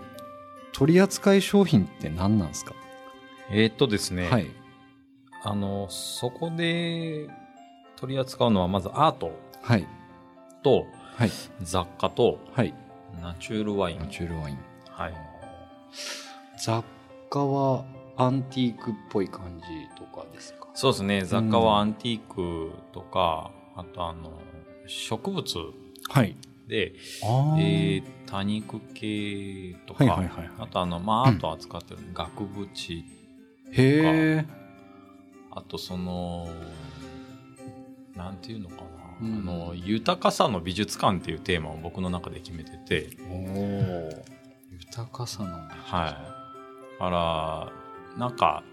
[0.73, 2.73] 取扱い商品って何なんですか、
[3.52, 4.47] えーっとですね、はい。
[5.43, 7.30] あのそこで
[7.95, 9.88] 取り扱うのはまずアートはい。
[10.63, 11.32] とはい。
[11.62, 12.73] 雑貨とはい。
[13.21, 13.99] ナチュールワイン。
[13.99, 14.58] ナチュールワイン。
[14.89, 15.13] はい。
[16.63, 16.84] 雑
[17.29, 17.86] 貨は
[18.17, 19.65] アンティークっぽい感じ
[19.97, 20.67] とかですか？
[20.73, 21.25] そうですね。
[21.25, 24.39] 雑貨はアンティークとか、あとあの
[24.88, 25.43] 植物
[26.10, 26.36] はい。
[26.67, 30.49] で、あえー多肉系とか、はいはいはいはい。
[30.60, 33.06] あとあの、まあ、アート扱ってる額縁、
[33.71, 34.45] へえ
[35.51, 36.47] あとその
[38.15, 38.84] なんていうのかな、
[39.21, 39.34] うん。
[39.49, 43.10] あの豊かさの美術館っていうテーマを僕の中で決めてて、
[44.71, 46.12] 豊かさなんだはい。
[46.12, 47.71] だか
[48.17, 48.63] ら、なんか、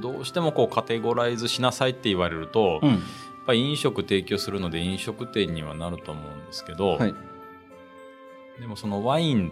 [0.00, 3.02] どうしてもこうカテゴライズしなさいって言われると、やっうん
[3.46, 7.14] ぱり飲食提供するので飲食店にはなると思うんですけど、はい。
[8.60, 9.50] でもそのワイン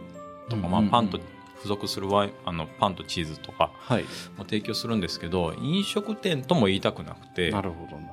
[0.51, 4.03] とか、まあ、パンと付属するワインあのパンとチーズとかはい。
[4.37, 8.09] も提供するんですけど飲食店とも言いたくなくてなるほどな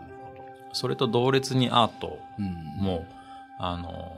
[0.74, 2.84] それと同列にアートどうん。
[2.84, 3.06] も、
[3.60, 4.12] あの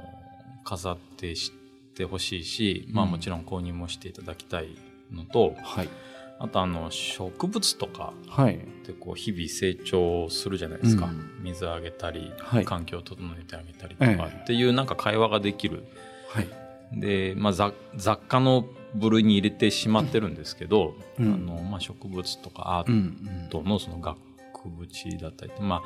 [0.63, 1.53] 飾って知っ
[1.95, 4.69] てほしいし、まあ、うんもちろん購入もしていただきたい
[5.11, 5.89] のと、はい。
[6.37, 8.55] あとあの植物とかはい。
[8.55, 11.43] ってこう日々成長するじゃないですか、うん。
[11.43, 12.65] 水あげたり、はい。
[12.65, 15.85] 環境を整えてあげたりとえかえっていうなんか会話ができる。
[16.29, 16.47] はい。
[16.93, 21.33] で、まあ、雑雑貨の部類に入れてしまってるんですけど、うん。
[21.33, 24.17] あのまあ、植物とかアートのその額
[24.65, 25.83] 縁だったりまあ、まあ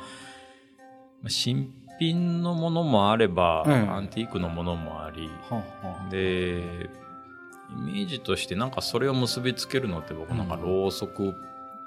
[1.28, 5.28] 新品のものもあれば、ええアンティークのものもあり。
[5.48, 6.10] はあはあ。
[6.10, 6.88] で
[7.70, 11.34] イメージとしてなんかそれを結びつけるのって僕なんかろうそく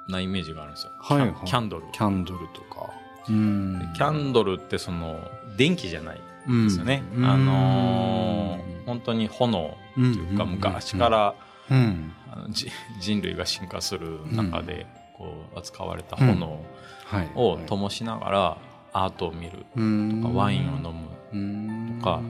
[0.07, 1.33] なイメージがあるんですよ、はいはい。
[1.45, 1.83] キャンドル。
[1.91, 2.89] キャンドルとか。
[3.25, 5.19] キャンドルってその
[5.57, 7.25] 電気じゃないうんですよね、うん。
[7.25, 11.35] あのー本当に炎というかうん昔から
[11.71, 12.13] うん。
[12.31, 12.69] あのじ
[12.99, 14.85] 人類が進化する中で
[15.17, 16.63] こう扱われた炎
[17.05, 17.31] はい。
[17.35, 18.57] を灯しながら
[18.93, 20.21] アートを見るうん。
[20.21, 21.97] とかワインを飲むうん。
[21.99, 22.21] とか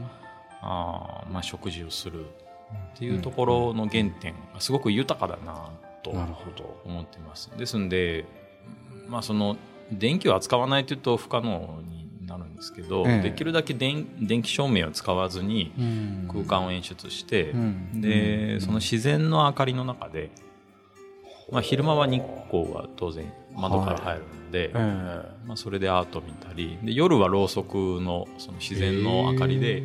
[0.61, 5.69] あーまあ食事をするっていうところの原点がすごく豊かだな
[6.03, 7.51] と思ってます。
[7.57, 8.25] ですんで、
[9.07, 9.57] まあ、その
[9.91, 13.21] 電気を扱わないというと不可能になるんですけど、ええ。
[13.21, 16.29] できるだけ電電気照明を使わずにうん。
[16.31, 18.01] 空間を演出して、うん。
[18.01, 18.61] でうん。
[18.61, 20.31] その自然の明かりの中で、
[21.53, 24.77] まあ、昼間は日光が当然窓から入るので、ええ。
[25.45, 29.83] まあ、それでアートを見たりで夜はろうそくのその自然の明かりで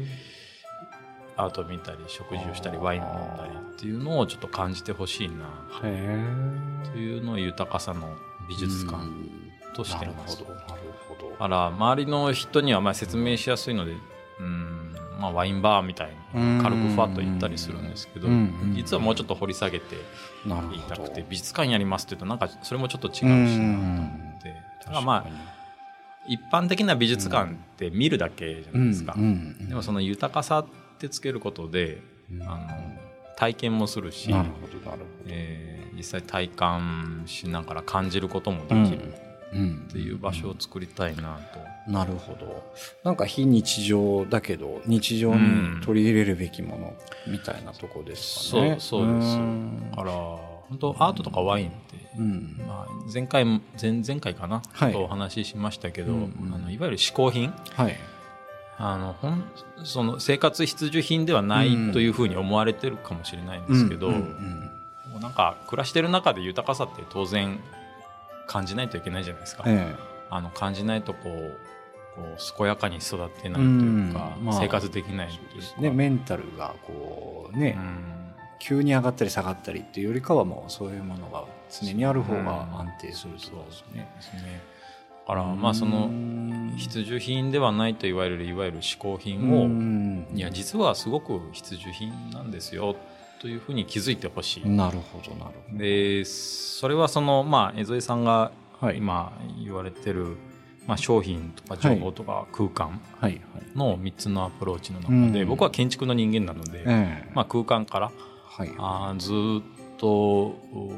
[1.36, 5.44] アートを見たり食事をしたりワインを飲んだりっていうのをちょっと感じてほしいな。
[5.82, 6.90] へえ。
[6.90, 8.16] というのを豊かさの
[8.48, 9.04] 美術館
[9.74, 10.42] としてます。
[10.42, 11.30] なるほどなるほど。
[11.32, 14.00] だから周りの人にはまあ説明しやすいので、うん
[15.18, 19.96] まあ、ワインバーみたいに軽くふわっと言ったりするんですけどうん実はもうちょっと掘り下げて
[20.46, 24.54] 言いたくて美術館やりますって言うとなんかそれもちょっと違うしなと思って。
[24.84, 25.58] だからまあ
[26.28, 30.66] 一般的な美術館って見るだけじゃないですか、でもその豊かさっ
[30.98, 32.42] てつけることで、うん。
[32.42, 32.68] あの
[33.36, 34.30] 体験もするし、
[35.26, 39.12] えー実際体感しながら感じることもできる
[39.52, 39.84] うん。
[39.88, 41.58] っていう場所を作りたいなと。
[41.88, 42.62] なるほど。
[43.02, 46.94] なんか非日常だけど日常に取り入れるべきもの
[47.26, 49.36] みたいなとこですかね、そうそうです。
[49.38, 49.90] ん。
[49.90, 51.78] だから本当アートとかワインって、
[52.18, 52.56] うん。
[52.66, 54.92] まあ、前回も前々回かな、はい。
[54.92, 56.54] とお話ししましたけど、うんうん。
[56.54, 57.54] あのいわゆる嗜好品。
[57.72, 57.96] はい。
[58.76, 59.44] あのほん
[59.82, 64.70] その生活必需品ではないうんというふうに思われてるかもしれないんですけど、うんうん
[65.10, 67.58] もうなんか暮らしてる中で豊かさって当然
[68.46, 69.64] 感じないといけないじゃないですか。
[69.66, 69.94] え。
[70.30, 71.58] あの感じないとこう
[72.18, 78.18] こう健やかに育ってないというか、うんまあ生活できないといねメンタルがこうね、うん
[78.60, 84.10] 急に上がったり下がったりっていうよりかはもうそういうものが常にある方が安定するとですね。
[84.16, 84.60] ですね。
[85.28, 92.96] だからまあそのうん必需品ではないと言われるいわゆる嗜好う品を、んいや実はすごく必需品なんですよ
[93.40, 94.68] というふうに気づいてほしい。
[94.68, 95.78] なるほどなるほど。
[95.78, 98.50] でそれはそのまあ江添さんが
[98.80, 100.36] はい今言われてる、
[100.88, 103.00] まあ、商品とか情報とか空間。
[103.76, 105.48] の3つのアプローチの中で、うん。
[105.48, 107.30] 僕は建築の人間なので、ええ。
[107.34, 108.10] まあ、空間から
[108.46, 108.70] はい。
[108.78, 109.62] あーずーっ
[109.98, 110.56] と、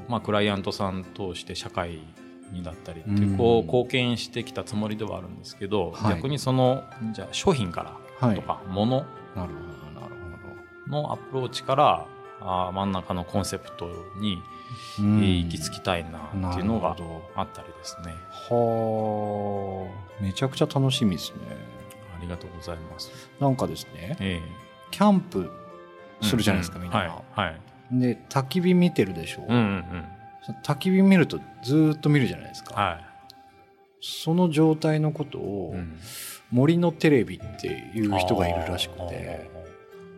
[0.09, 2.01] まあ、クライアントさん通して社会
[2.53, 6.15] にだったりってこううん貢献してきたつもりではあるんですけど、はい。
[6.15, 7.83] 逆にそのじゃあ商品か
[8.21, 8.37] らはい。
[8.37, 9.45] とか物なるほ
[9.95, 10.15] どなる
[10.87, 12.07] ほのアプローチから
[12.41, 14.41] あー真ん中のコンセプトに
[14.99, 15.05] ど。
[15.05, 16.97] うん行き着きたいなっていうのが
[17.35, 18.13] あったりですね。
[18.49, 19.89] は
[20.21, 21.39] あ、めちゃくちゃ楽しみですね。
[22.17, 23.11] ありがとうございます。
[23.41, 24.41] なんかですね、え
[24.91, 25.51] キャンプ
[26.23, 26.99] えするじゃないですか、うんみんな。
[26.99, 27.61] はいはい。
[27.93, 29.45] で、焚き火見てるでしょ。
[29.49, 30.05] うんうんうん。
[30.65, 32.75] 焚き火見るとずーっと見るじゃないですか。
[32.75, 33.01] は
[34.01, 35.41] その状態のことい。
[35.41, 35.99] を、うん
[36.53, 39.49] 森のテレビっていう人がいるらしくて、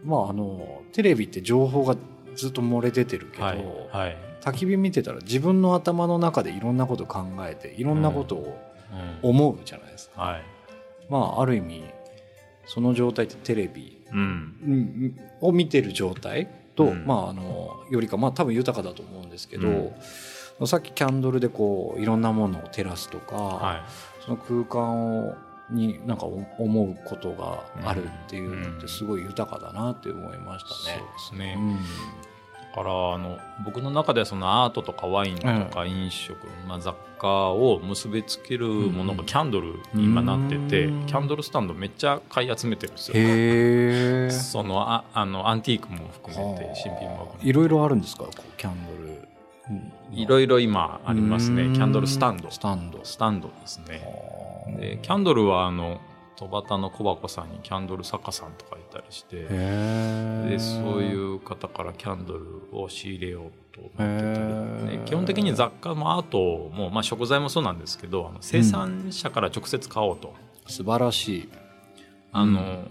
[0.03, 1.97] まああの、テレビって情報が
[2.35, 3.59] ずっと漏れ出てるけど、はい
[3.93, 4.17] はい。
[4.45, 8.59] 焚き火見てたら自分の頭の中でいろんなこと考えていろんなことを
[9.23, 10.21] うん思うじゃないですか。
[10.23, 10.43] はい。
[11.09, 11.85] まあある意味
[12.67, 15.17] その状態ってテレビうん。
[15.41, 19.93] を見てる状態と、うんまああのよりかまあ多分豊かだと思うんですけど、うん
[20.67, 23.87] さっきキャンドルでこういろんなものを照らすとか、は
[24.25, 25.35] その空間を
[25.71, 30.65] になんか思うことがあるっていうのっうんてすごい豊かだなって思いましい。
[30.87, 30.99] たね。
[30.99, 31.55] そうですね。
[31.59, 31.81] うんだ
[32.75, 41.07] からあの僕の中ではそのアートとかワインとか飲食、まあ、雑貨を結びつけるものがキャンドルに今なってて、うん。
[41.07, 44.53] キャンドルスタンドめっちゃ買い集めてるんですよ。
[44.53, 48.25] そのああのアンティークも含めて新品もいろいろあるんですか？
[48.25, 49.13] こうキャンドル。
[50.13, 51.63] いろいろ今ありますね。
[51.63, 51.73] うん。
[51.73, 52.51] キャンドルスタンド。
[52.51, 53.01] スタンド。
[53.05, 54.03] スタンドですね。
[54.79, 56.01] でキャンドルはあの
[56.37, 65.05] 戸端の小箱さんにキャンドル作家さんとかいたりしてでそういう方からキャンドルを仕入れようと思ってたりへー。
[65.05, 66.39] で基本的に雑貨もアート
[66.75, 70.35] も、まあ、食材もそうなんですけどあの生産者から直接買おうと。
[70.67, 71.49] 素晴らしい。
[72.33, 72.85] あの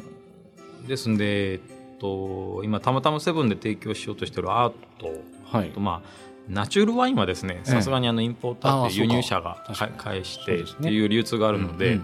[0.88, 1.60] ですんで、えっ
[1.99, 5.10] と、今たまたまセブンで提供しようとしてるアート
[5.45, 5.71] はい。
[5.71, 9.63] とまあナチュールワインはですねさすがにあのインポーターって輸入者が
[9.97, 11.99] 返してっていう流通があるので、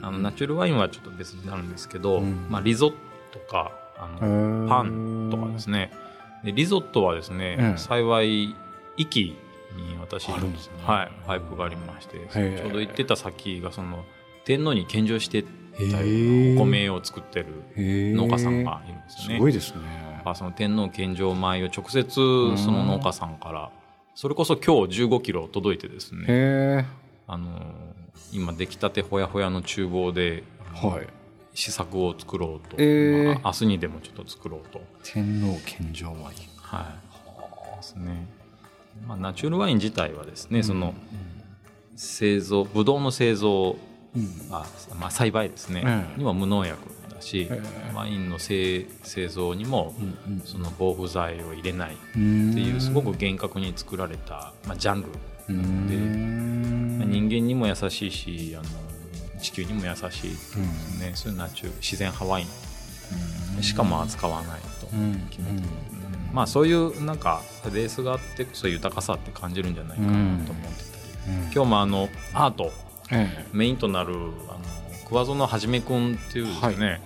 [0.00, 2.46] ナチュールワインはちょっと別になるんですけど、うん。
[2.48, 5.92] まあ、リゾットとかあのパンとかですね。
[6.44, 8.54] でリゾットはですね、うん幸い
[8.96, 9.36] 息
[9.76, 10.74] に私あるんですね。
[10.84, 12.58] はい、パイプがありましてー。
[12.58, 14.04] ちょうど行ってた先がその
[14.44, 19.34] 天皇に献上してたお米を作ってる農家さんがいるんですね。
[19.36, 23.70] すごいですねまあその天皇献上米を直接その農家さんから
[24.14, 26.84] それこそ今日15キロ届いてですねへ
[27.26, 27.48] あの
[28.32, 30.44] 今出来たてほやほやの厨房で
[30.82, 31.06] えはい。
[31.54, 33.34] 試作を作ろうと、えー。
[33.34, 34.80] まあ明日にでもちょっと作ろうと。
[35.02, 36.22] 天皇献上ワイン
[36.56, 36.94] は
[37.76, 37.76] い。
[37.76, 38.26] ですね、
[39.06, 40.94] まあ、ナチュールワイン自体はですね、その
[41.96, 43.76] 製造ブドウの製造
[44.14, 44.28] うん。
[44.50, 44.66] あ、
[44.98, 45.82] まあ、栽培ですね、
[46.16, 47.48] うんには無農薬だし、
[47.94, 49.94] ワインの製製造にも
[50.26, 55.08] うんその防腐剤を入れないっうんていうすごく厳格に作られた、まあ、ジャンル、
[55.48, 56.98] うん。
[57.00, 58.64] で人間にも優しいしあの
[59.40, 60.56] 地球にも優しいです
[61.00, 62.44] ね、そういうナチュ自然派ワイ
[63.58, 65.26] ンしかも扱わないとうん。
[65.30, 65.68] 決めてる、
[66.32, 70.08] まあそういうなんかレースがあってこそ豊かさって感じるんじゃないかな
[70.44, 70.84] と思って
[71.26, 71.42] たり、うん。
[71.44, 72.72] 今日もあのアート。
[73.10, 73.46] え。
[73.52, 74.58] メインとなるあの
[75.12, 77.00] 桑園はじめくんっていうですね、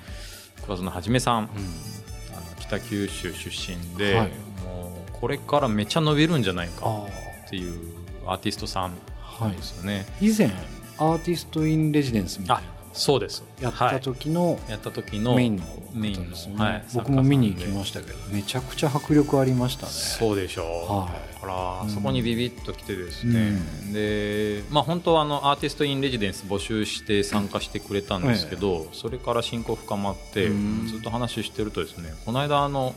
[0.64, 4.28] 桑園はじめさん、えあの北九州出身で、はい。
[4.64, 7.06] もうこれからめっちゃ伸びるんじゃないかあ
[7.46, 7.80] っていう
[8.24, 10.06] アーティストさんはいですよね。
[10.20, 10.50] 以前
[10.98, 13.44] アーティスト・イン・レジデンスみたいあなそうです。
[13.60, 14.00] やったはい。
[14.00, 16.84] 時のやった時のメインのメインですね、はい。
[16.94, 19.92] 僕も見に行きすましたけどめちゃくちゃ迫力ありましたね。
[19.92, 21.34] そうでしょう、はい。
[21.34, 23.58] だから、うんそこにビビッと来てですね、
[23.92, 30.88] でまあ本当はあのアーティスト・イン・レジデンス募集して参加してくれたんですけど、それから親交深まって、うん。
[30.88, 32.94] ずっと話してるとですねこの間あの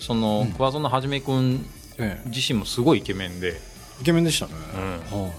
[0.00, 0.52] そのうん。
[0.52, 1.64] 桑園はじめ君
[1.98, 2.28] ええ。
[2.28, 3.60] 自身もすごいイケメンで、
[4.00, 4.52] イケメンでしたね、
[5.12, 5.22] うん。
[5.22, 5.30] は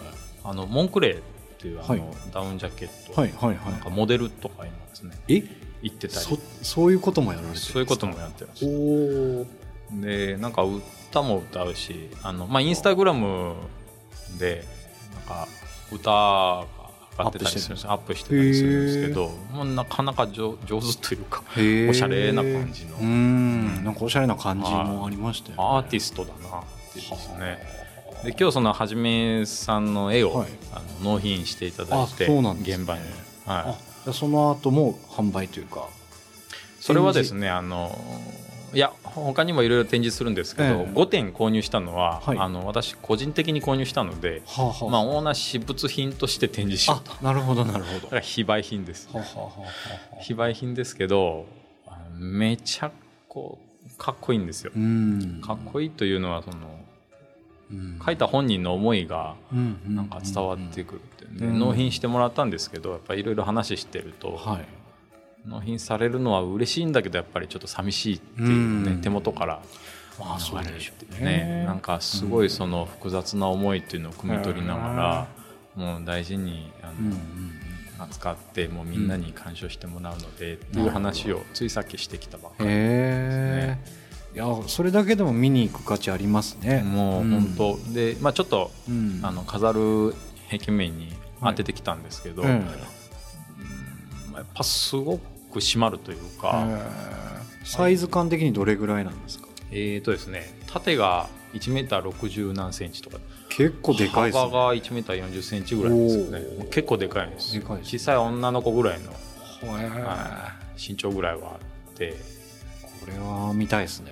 [0.43, 1.21] あのモンクレー
[1.61, 2.03] っていうあの、はい。
[2.33, 3.71] ダウンジャケット、い、はいはい。
[3.71, 5.43] なんかはモデルとか今ですねいえ？
[5.83, 6.25] 行ってたり。
[6.25, 7.73] そそういうこともやられてるんですか？
[7.73, 13.55] そういうこともやってるんですでなんか歌も歌うしあの、まあ、インスタグラム
[14.39, 14.63] で
[15.13, 15.47] なんか
[15.91, 16.65] 歌が
[17.17, 21.43] 上がってたりするんですアップしてたりするんですけどもうなかなか上上手というか
[21.89, 22.97] おしゃれな感じの。
[22.97, 23.83] うん。
[23.83, 25.63] なんかおしゃれな感じもありましたよね。
[25.63, 27.80] アーティストだなっていうですね
[28.23, 30.49] で今日そのはじめさんの絵を、はい。
[30.73, 32.55] あの納品していただいてね。
[32.61, 33.01] 現場に、
[33.45, 33.75] は
[34.07, 34.13] い。
[34.13, 35.87] その後も販売というか。
[36.79, 37.95] それはですねあの
[38.73, 40.91] いや他にもいろいろ展示するんですけど、ええ。
[40.93, 42.37] 5点購入したのは、はい。
[42.37, 44.89] あの私個人的に購入したので、はあ、はあ。
[44.89, 47.13] まあ、オーナー私物品として展示しようと。
[47.19, 47.99] あなるほどなるほど。
[48.01, 49.09] だから非売品です。
[49.11, 50.21] はあはあはあはあ。
[50.21, 51.45] 非売品ですけど
[52.17, 52.91] めちゃ
[53.27, 54.71] こうかっこいいんですよ。
[54.75, 55.41] うん。
[55.43, 56.90] かっこいいというのはそのうん
[58.03, 59.95] 書いた本人の思いがうん。
[59.95, 61.59] なんか伝わってくるってでうん。
[61.59, 64.65] 納品してもらったんですけどやっぱりいろいろ話してると、はい。
[65.47, 69.01] 納品されるのは嬉しいんだけどやっぱりちょっと寂しいっていうね、うん。
[69.01, 69.61] 手元から
[70.19, 71.63] まあそうでしょうね。
[71.65, 75.27] なんかすごいその複雑な思いっていうのを汲み取りながら、
[75.75, 76.87] もう大事にあ
[77.97, 83.77] の、扱ってもうみんなに鑑賞してもらうので、っていう話をついさっきしてきたばっかり、へえ
[84.33, 86.83] いやそれだけでも見に行く価値ありますね。
[86.83, 89.19] もう本当、で、まあ、ちょっとうん。
[89.23, 90.13] あの飾る
[90.49, 95.17] 壁面に当ててきたんですけど、えやっぱすご
[95.51, 99.47] く締まるというえか、えサイズ感的にどれぐらいなんですか？
[99.71, 103.17] えーとですね縦が1メーター60何センチとか。
[103.49, 104.41] 結構でかいですね。
[104.45, 106.67] 幅が1メーター40センチぐらいですよね。
[106.71, 107.99] 結構でかいんですでかいですね。
[107.99, 109.11] 小さい女の子ぐらいの、
[109.73, 111.55] はい身長ぐらいはあ
[111.91, 112.15] って
[113.01, 114.11] これは見たいですね。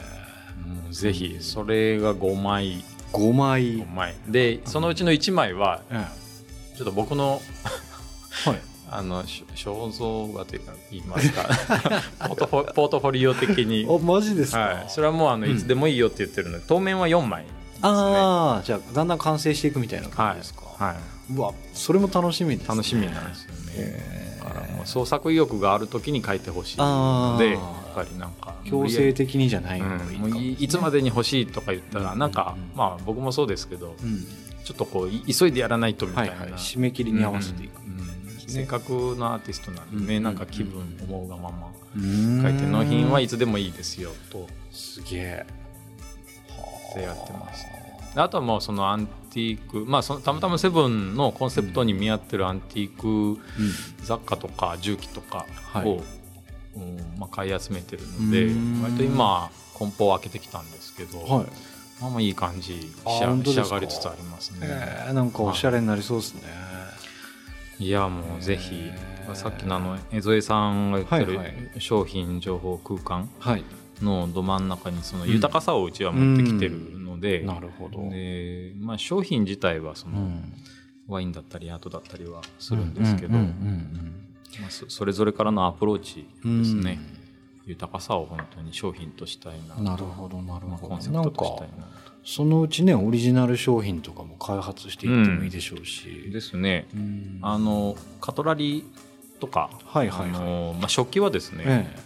[0.67, 2.83] もうぜひそれが5枚。
[3.13, 3.77] 5枚。
[3.77, 4.15] 5枚。
[4.27, 6.05] でそのうちの1枚はえ
[6.75, 7.41] ちょっと僕の
[8.45, 8.61] えはい。
[8.91, 11.47] あのし肖像画というか言いますか。
[12.27, 15.55] ポートフォポートフォリオ的に、あマジですか、はい、それはもうあのうん。
[15.55, 17.45] いつでもいいよって言ってるので、当面は4枚
[17.81, 20.95] ああじゃあだんだん完成していくみたいな感じですか、は
[21.33, 24.39] うわそれも楽しみです、い、楽しみなんですよね。
[24.39, 27.59] だからもう創作意欲がある時に書いてほしいので
[27.89, 34.25] やっぱりなんか強制的にじゃないのがいいかうん、もういいつまでに欲しいとか言ったらなんか、うんまあ僕もそうですけどうん。
[34.63, 37.93] ちょっとこうい急いでやらないとみたはいいな、はい締め切りに合わせていく、うん。
[37.93, 38.09] うん
[38.49, 40.23] せっかくのアーティストなんでね、うん。
[40.23, 42.41] なんか気分思うがままうん。
[42.41, 44.47] 書いて納品はいつでもいいですよと。
[44.71, 45.45] すげえ。
[46.95, 47.79] でやってますね。
[48.15, 53.39] であとはもうそのアンティークまあそのたまたまセブンのコンセプトに見合ってるアンティーク
[54.01, 56.01] 雑貨とか重機とかを、
[57.17, 58.81] まあ、買い集めてるのでうん。
[58.83, 61.45] 割と今梱包を開けてきたんですけど、はい。
[62.01, 66.43] まあまあいい感じ仕上がりつつありますね、えー、なんかおしゃれになりそうですね、
[67.77, 68.89] いやもうぜひ
[69.33, 71.39] さっきのあの江添さんが言ってる
[71.79, 73.63] 商品情報空間はい。
[74.01, 75.29] のど真ん中にそのうん。
[75.29, 80.53] 豊かさをうちは持ってきてるので、なるほど、でまあ、商品自体はそうのん、
[81.07, 84.25] ワインだったりアートだったりはするんですけど、うんうん
[84.59, 86.99] まあ、そそれぞれからのアプローチうんですね、
[87.65, 89.75] 豊かさを本当に商品としたいな。
[89.77, 91.87] うんなるほどなるまあほコンセプトとしたいな
[92.23, 96.87] そのうちねオリジナル商品とかも開発していってもいいでしょうし、ですね。
[96.93, 97.39] うん。
[97.41, 100.41] あのカトラリーとか、はいはいはい。
[100.41, 101.99] あのまあ、食器はですね、ええ。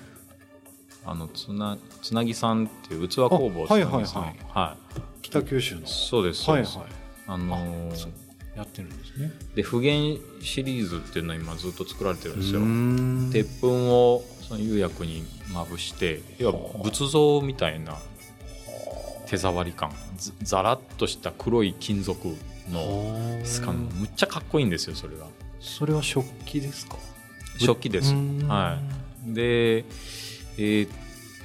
[1.06, 4.06] あのつなつなぎさんっていう器工房あはいはいはい。
[4.54, 5.02] はい。
[5.22, 5.88] 北九州の。
[5.88, 6.94] そうですそうです、はいはい。
[7.28, 8.24] あのー
[8.56, 9.32] やってるんですね。
[9.56, 12.60] で普賢シリーズっていうのを今ずっと作られてるんですよ。
[12.62, 13.30] ん。
[13.32, 17.98] 鉄粉をその釉薬にまぶして要は仏像みたいな
[19.28, 19.92] 手触り感。
[20.18, 22.36] ずざらっとした黒い金属
[22.72, 25.28] の質感むっちゃかっこいいんですよそれが。
[25.60, 26.98] それは食器ですか？
[27.58, 28.14] 食器です。
[28.14, 28.48] うん。
[28.48, 28.80] は
[29.28, 29.34] い。
[29.34, 30.90] でえーっ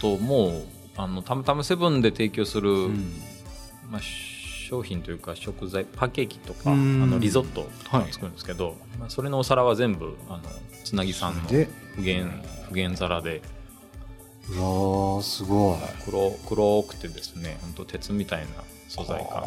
[0.00, 0.64] ともう
[0.96, 3.20] あのたまたまセブンで提供する、うん。
[3.90, 4.00] まあ、
[4.68, 7.10] 商品というか食材パンケーキとかあうん。
[7.10, 10.42] のリゾットとか作るんですけど、まあ、それのお皿は全部あの
[10.84, 11.68] つなぎさんので。
[11.96, 12.24] 不原
[12.70, 13.40] 不原皿で。
[14.50, 15.78] うわーすごい。
[16.04, 18.48] 黒黒くてですね本当鉄みたいな
[18.88, 19.42] 素材感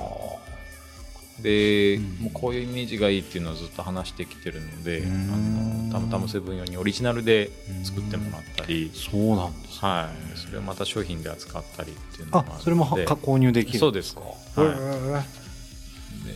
[1.41, 2.03] で、うん。
[2.23, 5.89] もうこういうイメージがいいっていうのをずっと話してきてるのであうん。
[5.89, 7.49] のたまたまセブン用にオリジナルで
[7.83, 14.15] 作ってもらったり、そうなんですはい、それをまた商品で扱ったりっていうのあがあそれも購入できるそうです。
[14.15, 14.75] か、へはい。
[14.75, 15.11] ー。
[15.11, 15.21] でや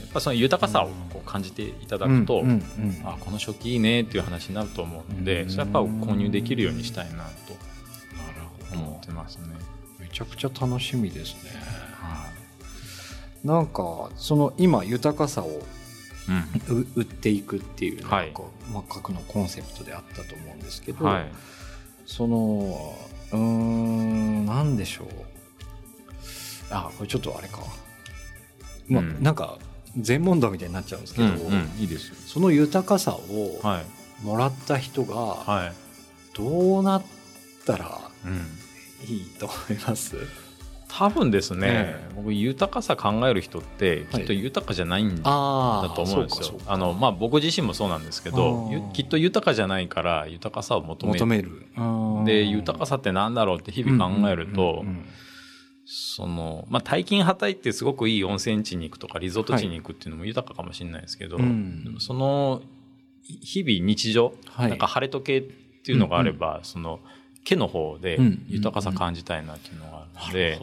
[0.07, 3.01] っぱその豊かさをこう感じていただくと、うんうんうん。
[3.05, 5.49] あこの食器いいねっていう話になると思うので、うん。
[5.49, 9.55] それやっぱ購入できるようにしたいなと思ってますね。
[9.99, 11.51] めちゃくちゃ楽しみですね
[13.45, 15.61] なんかその今豊かさを
[16.69, 18.25] う売っていくっていうはい。
[18.25, 18.41] なんか、
[18.73, 21.31] まあ、核のコンセプトであったと思うんですけど、はい、
[22.07, 22.97] その
[23.31, 25.07] うーんなんでしょう。
[26.71, 27.59] あこれちょっとあれか、
[28.87, 29.21] まあうん。
[29.21, 29.59] なんか
[29.95, 31.69] 全問答みたいになっちゃうんですけど、うんうん。
[31.77, 32.15] いいですよ。
[32.25, 34.25] その豊かさをはい。
[34.25, 35.73] もらった人がはい。
[36.35, 37.03] どうなっ
[37.65, 38.33] たらうん、
[39.07, 40.15] いいと思います、
[40.97, 46.43] 多分ですね、え僕豊かさ考える人ってきっと豊かじゃないんだあと思うんですよ。
[46.43, 46.73] そうかそうか。
[46.73, 51.65] あのまあ僕自身もそうなんですけどきっと豊かじゃないから豊かさを求める。
[52.25, 55.05] で豊かさってなんだろうって日々考えると、うんうんうん
[55.87, 61.83] そのまあ大金はたいてすごくいい温泉地に行くとかリゾート地に行くっていうのも豊かかもしれないですけど、うん。
[61.83, 62.63] でもその
[63.21, 64.69] 日々日常、はい。
[64.69, 67.01] なんか晴れ時計っていうのがあれば、その
[67.45, 68.45] 毛の方でうん。
[68.49, 70.59] 豊かさ感じたいなっていうのがあるのなで、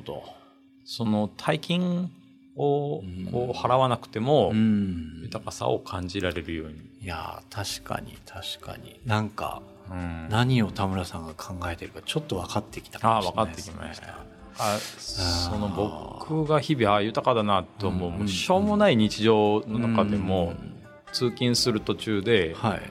[0.84, 2.10] その大金
[2.56, 3.28] をうん。
[3.32, 5.20] こう払わなくてもうん。
[5.22, 6.74] 豊かさを感じられるように。
[7.00, 9.00] いやー確かに確かに。
[9.06, 10.28] なんかうん。
[10.28, 14.06] 何を田村さんが考えてるかちょっと分かってきたああ分かってもしれないですね。
[14.06, 14.32] きました。
[14.74, 15.68] あその
[16.18, 18.28] 僕が日々ああ豊かだなと思う,、うん。
[18.28, 20.72] しょうもない日常の中でも、うん。
[21.12, 22.82] 通勤する途中ではい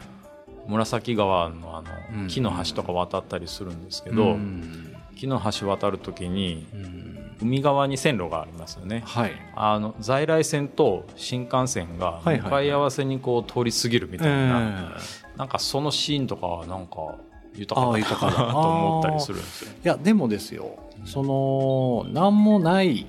[0.71, 2.23] 紫川のあうん。
[2.23, 4.95] の木の橋とか渡ったりするんですけど、うん。
[5.15, 7.11] 木の橋渡る時にうん。
[7.41, 9.03] 海側に線路がありますよね。
[9.05, 9.31] はい。
[9.55, 17.15] あの在来線と新幹線がはいはい向かい合わせにこう通り過ぎるみたいな、えなんかそのシーンとかはなんか
[17.55, 19.71] 豊か豊かだと思ったりするんですよ。
[19.83, 23.07] いやでもですよその何もない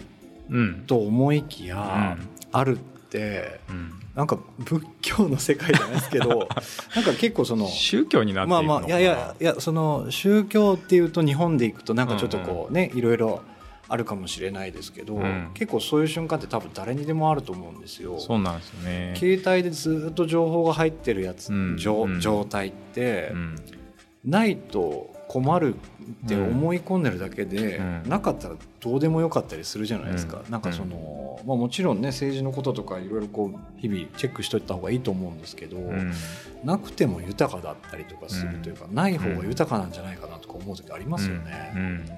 [0.51, 0.85] うん。
[0.87, 2.29] と思いきや、うん。
[2.53, 6.29] あるってうんなんか仏教の世界じゃないですけど
[6.95, 13.43] なんか結構その宗教になってまあまあいやいやいやその宗教っていうと日本でいくとなんかちょっとこうね、いろいろ
[13.93, 15.51] あるかもしれないですけど、うん。
[15.53, 18.19] 結構そういう瞬間って多分誰にでもあると思うんですよ。
[18.19, 19.15] そうなんですよね。
[19.17, 21.77] 携帯でずっと情報が入ってるやつ、うん。
[21.77, 23.57] 状態って、うん。
[24.25, 25.75] ないと困る
[26.25, 28.03] って思い込んでるだけで、うん。
[28.07, 30.51] なかったらどうでもよかったりするじゃないですか、うん。
[30.51, 36.13] なんかその、まあ、もちろんね政治のこととかいろいろこう日々チェックしといた方がいいと思うんですけど、うん。
[36.65, 41.73] なくても豊かだったりとかするというか、ない方が豊かなんじゃないかなとか思う時ありますよね。
[41.75, 42.11] うん。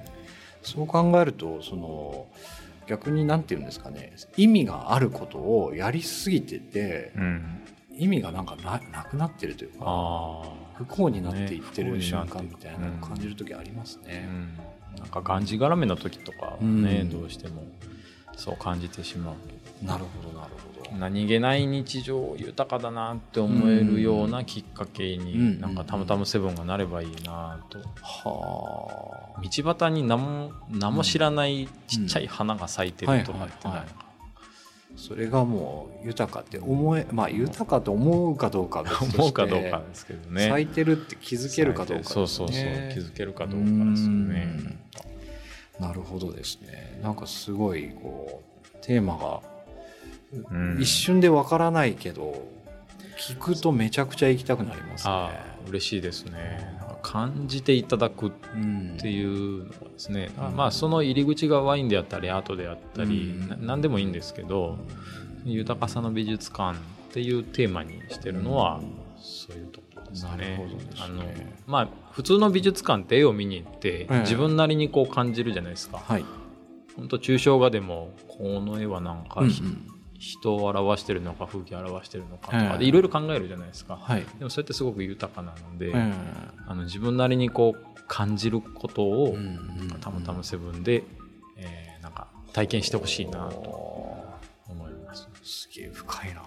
[0.61, 2.27] そう考えるとその
[2.87, 7.61] 逆に何て言うんですかね意味があることをやりすぎててうん。
[7.97, 9.77] 意味がなんかななくなってるというか。
[9.81, 14.25] あ不幸になっていってるね瞬間みたいなのを感じる時ありますあ、うね。
[14.25, 14.57] ん、
[14.97, 17.09] なんかがんじがらめの時とかはね、うん。
[17.09, 17.63] どうしても
[18.35, 20.97] そう感じてしまうけなるほどなるほど。
[20.97, 27.79] 何気ない日常豊かだなって思えるようなきっかけに、うんなんかたむたむセブンがなればいいなと。
[27.79, 27.85] ど。
[28.01, 29.41] はあ。
[29.41, 34.04] 道端に何も何も知らないちっちゃい花が咲いてるとかってなんか
[34.95, 38.83] それがもう豊かって思えまあ豊かと思うかどうか
[39.17, 42.03] 思うかどうかですけどね咲いてるって気づけるかどうかね。
[42.03, 42.55] そうそうそう
[42.93, 44.47] 気づけるかどうかですよね
[45.79, 46.99] うんなるほどですね。
[47.03, 49.41] なんかすごいこうテーマが
[50.49, 52.47] うん一瞬でわからないけど、
[53.17, 55.29] 聞くとめちゃくちゃ行きたくなりますね。
[55.67, 56.74] 嬉しいですね
[57.05, 64.79] 感じていただくうんっていうですね、うんまあその入り口がワインであったりアートであったり、うんな何でもいいんですけど
[65.45, 66.81] 豊かさの美術館っ
[67.13, 68.81] ていうテーマにしてるのは
[69.21, 70.57] そういうところですなるね。
[70.57, 71.23] ねあの
[71.67, 75.99] まあ普通の美術館って絵を見に行ってええ自分なりにこう感じるじゃないですか。
[75.99, 76.25] はい。
[76.97, 79.61] 本当抽象画でもこの絵はなんか、うんひ
[80.25, 83.95] 人を表してるのか風景を表してるのかとかええでいろいろ考えるじゃないですか。
[83.95, 84.25] はい。
[84.39, 86.13] でもそれってすごく豊かなので、うん
[86.67, 91.03] あの自分なりにこう感じることを、うんたむたむセブンで、
[91.57, 94.35] えーなんか体験してほしいなとお
[94.69, 95.27] 思います。
[95.31, 96.41] ーすげえ深いな。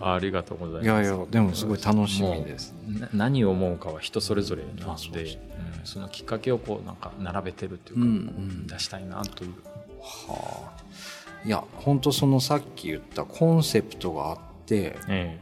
[0.14, 0.84] ありがとうございます。
[0.84, 2.74] いやいやでもすごい楽しみです。
[2.86, 5.40] な何を思うかは人それぞれなまあので、そう
[5.82, 9.54] んそのきっかけをこうなんか並べてるっていうか、うんうん出したいなという。
[10.02, 10.79] はあ。
[11.44, 15.38] いや本当そのさっき言ったコンセプトがあって、え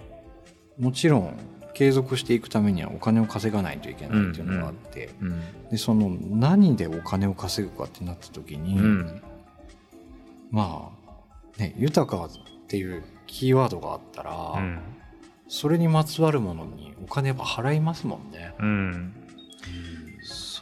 [0.78, 1.38] もちろん
[1.74, 5.40] 継続していくためにはお金を稼がないといけないっていうのがあって、えうん。
[5.70, 9.22] でその何でお金を稼ぐかってなった時に、うん。
[10.50, 10.90] ま
[11.56, 12.30] あね豊かっ
[12.68, 14.80] ていうキーワードがあったら、うん。
[15.48, 18.54] それにまつわるものにお金やっぱ払いますもんね。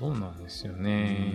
[0.04, 1.32] うんそうなんですよね。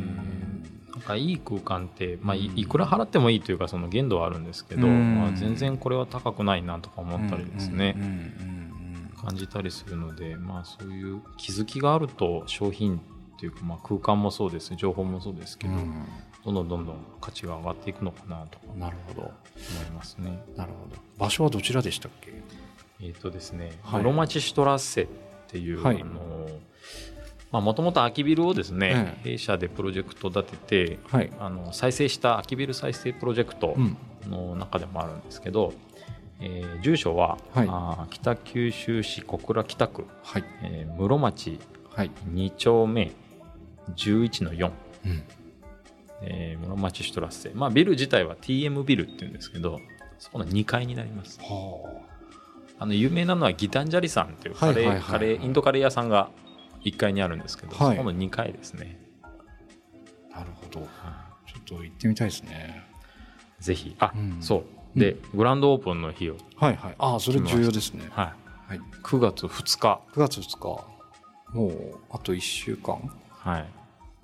[0.91, 5.15] なんかいい空間って、まあ、いいくら払ってもいいというかその限度はあるんですけど、うん。
[5.17, 7.95] まあ、全然これは高くないなとか思ったりですね、
[9.19, 12.99] 感じたりするので、まあ、そういう気づきがあると商品っ
[13.39, 16.05] ていうか、まあ、空間もそうです情報もそうですけど、うん。
[16.45, 18.65] どんどんどんどん価値が上がっていくのかなとか。
[18.73, 19.21] うんなるほど。
[19.21, 19.31] 思
[19.87, 20.43] いますね。
[20.55, 21.01] なるほど。
[21.17, 22.33] 場所はどちらでしたっけ？
[23.01, 24.01] えっ、とですね、はい。
[24.03, 25.07] 室町シュトラッセっ
[25.47, 26.01] ていう、はい。
[26.01, 26.21] あのまあ
[27.59, 31.29] もともと空きビルをですね、え弊社でプロジェクト立ててはい。
[31.39, 33.97] あの再生した空きビル再生プロジェクトうん。
[34.29, 35.73] の中でもあるんですけど、
[36.39, 37.67] えー住所は、はい。
[37.69, 40.43] あー北九州市小倉北区、はい。
[40.63, 41.59] えー室町
[41.93, 42.11] はい。
[42.31, 43.11] 2丁目
[43.95, 44.71] 11の4、
[45.07, 45.23] うん。
[46.21, 49.79] えー室町シュトラッセ、まあ、ビル自体は TM ビルっていうんですけど
[50.19, 51.39] そこの2階になります。
[51.41, 52.01] は
[52.79, 52.85] あ。
[52.85, 55.01] の有名なのはギタンジャリさんっていうカレー、はいはいはい。
[55.03, 56.29] カレーインドカレー屋さんが
[56.83, 57.97] 1階にあるんですけど、はい。
[57.97, 58.99] そこの2階ですね、
[60.31, 60.79] あなるほど。
[60.79, 62.83] ちょっと行ってみたいですね。
[63.59, 63.95] ぜひ。
[63.99, 64.37] あ、うん。
[64.41, 64.63] そ
[64.95, 64.99] う。
[64.99, 66.95] で、グランドオープンの日を、はいはい。
[66.97, 68.05] ああそれ重要ですね。
[68.11, 68.33] は
[68.69, 68.81] い、はい。
[69.03, 70.91] 9月2日、9月2日。
[71.53, 72.95] もうあと1週間
[73.39, 73.65] はい、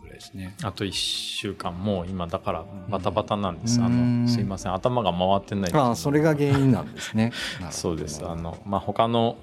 [0.02, 0.56] ぐらいですね。
[0.64, 1.78] あと1週間。
[1.78, 4.24] もう今だからバタバタなんです、うんあうん。
[4.24, 4.74] のすいません。
[4.74, 7.32] 頭が回ってないああそれが原因なんですね。
[7.72, 8.26] そうです。
[8.26, 9.38] あの、まあ、他の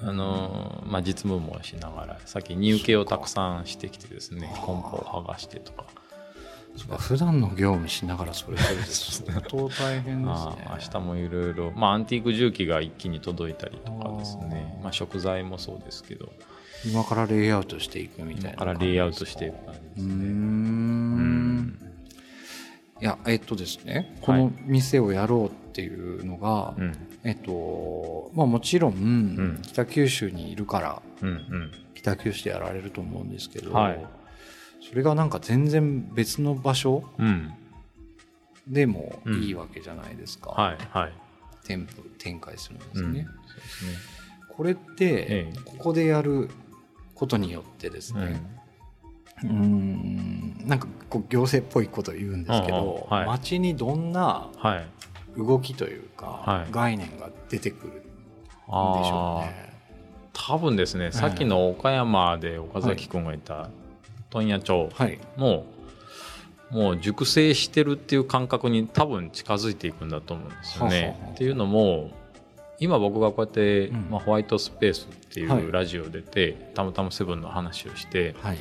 [0.00, 5.86] あの、まあ、実務もしながらさっき荷受けをたくさんしてきてですね梱包を剥がしてとか。
[6.76, 10.66] そうか普段の業務しながらそれそれです相当大変ですね。
[10.74, 14.80] 明日もいろいろ、まあ、アンティーク重機が一気に届いたりとかですね。
[14.82, 16.32] まあ、食材もそうですけど。
[16.84, 20.14] 今からレイアウトしていくみたいな今からレイアウトしていく感じですね。
[20.16, 21.78] ん。
[23.00, 29.62] いやえっとですねこの店をやろうっていうのが、うんえっとまあもちろん、ん。
[29.62, 31.72] 北九州にいるからうんうん。
[31.94, 34.06] 北九州でやられると思うんですけど、はい。
[34.80, 37.52] それがなんか全然別の場所うん。
[38.68, 41.12] でもいいわけじゃないですか、はいはい。
[41.66, 43.12] 展開するんですうん。
[43.12, 43.90] ね、そうですね。
[44.48, 45.52] これって、ええ。
[45.64, 46.50] ここでやる
[47.14, 48.42] ことによってですね、
[49.42, 53.26] うーんなんか構行政っぽいこと言うんですけど、はい。
[53.26, 54.86] 街にどんなはい
[55.36, 56.72] 動きというか、はい。
[56.72, 59.74] 概念が出てくるんでしょうね。
[60.32, 63.70] 多分ですね、さっきの岡山で岡崎君がいた
[64.30, 65.66] 問屋町はい、も、
[66.70, 71.30] もう熟成してるっていう感覚に多分近づいていくんだと思うんですよね。
[71.32, 72.10] っていうのも
[72.80, 74.10] 今僕がこうやって、うん。
[74.10, 75.64] まあ、ホワイトスペースっていはい。
[75.64, 78.58] うラジオ出て、たまたまセブンの話をしてはい、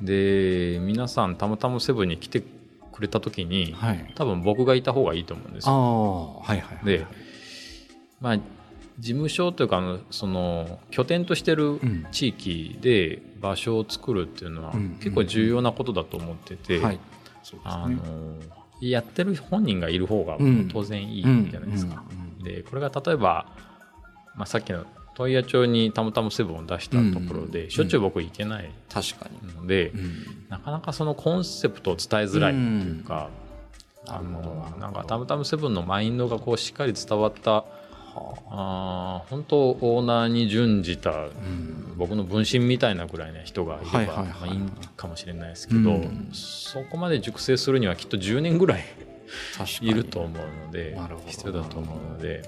[0.00, 2.61] で皆さんたまたまセブンに来てく
[3.02, 5.76] れた時に、はい、多分僕がいた方がいいと思うんですあよ。
[5.76, 6.84] あ、はいはいはい。
[6.84, 7.06] で
[8.20, 8.42] まあ、事
[9.10, 12.06] 務所というかあのその拠点としてるん。
[12.12, 14.90] 地域で場所を作るっていうのはうん。
[15.00, 16.80] 結構重要なことだと思ってて、
[17.64, 17.96] あね。
[17.96, 18.02] の
[18.80, 20.68] やってる本人がいる方がうん。
[20.68, 22.04] 当然いいうんじゃないですか。
[22.10, 22.18] うん。
[22.38, 22.44] うん。
[22.44, 23.46] でこれが例えば、
[24.36, 24.84] まあ、さっきの
[25.14, 27.70] 問屋町にたまたまセブンを出したところで、うん。
[27.70, 29.54] しょっちゅう僕行けない確かに。
[29.54, 33.30] ので、うんなかなかそのコンセプトを伝えづらいっていうか、
[34.06, 37.64] あのなんかたまたまセブンのマインドがこうしっかり伝わった
[38.14, 39.22] あ。
[39.26, 41.94] ー本当オーナーに準じたうん。
[41.96, 44.60] 僕の分身みたいなぐらいな人がいれば、はいはいはいまあ、いい
[44.96, 46.28] かもしれないですけど、うん。
[46.32, 48.84] そこまで熟成するにはきっと10年ぐらい
[49.80, 52.42] いると思うので必要だと思うので、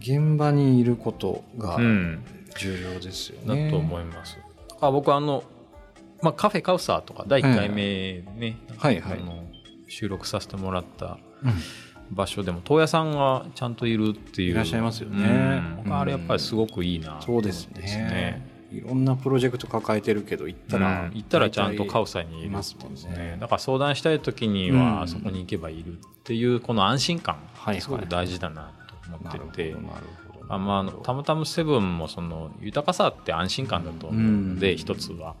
[0.00, 2.24] 現場にいることがうん、
[2.58, 3.70] 重要ですよだね。
[3.70, 4.38] と思います。
[4.80, 5.44] あ僕あの、
[6.22, 9.18] まあ、カフェカウサーとか第1回目ね、はいはい。
[9.18, 9.44] あの
[9.88, 11.52] 収録させてもらったうん。
[12.10, 14.50] 場所でも豆屋さんがちゃんといるっていう。
[14.50, 15.62] いらっしゃいますよね。
[15.84, 15.96] うん。
[15.96, 18.48] あれやっぱりすごくいいなと思そうですね。
[18.72, 21.10] いろんなプロジェクト抱えてるけど行ったら、うん。
[21.14, 23.36] 行ったらちゃんとカウサーにいますもんね。
[23.40, 24.96] だから相談したい時にうん。
[24.98, 27.38] はそこに行けばいるっていうこの安心感。
[27.78, 28.79] すごく大事だなと
[29.16, 29.76] 思ってて。
[30.48, 34.78] あまああの、たまたまセブンもその豊かさって安心感だと思うので、うん。
[34.78, 35.36] 一つは。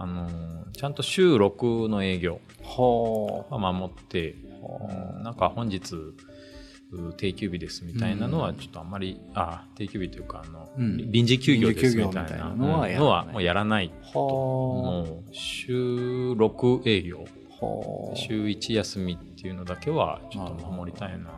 [0.00, 0.28] あの
[0.72, 5.92] ちゃんと週6の営業はは守って、うんなんか本日
[6.92, 11.10] う定休日ですみたいなのはちょっとあんまり、あ定休日というかあの、うん。
[11.10, 14.18] 臨時休業ですみたいななのはやらないのはもうやらないあ。
[14.18, 15.34] はもう。
[15.34, 17.26] 週6営業。
[18.14, 21.30] 週1休みっていうのだけはちょっと守りたいな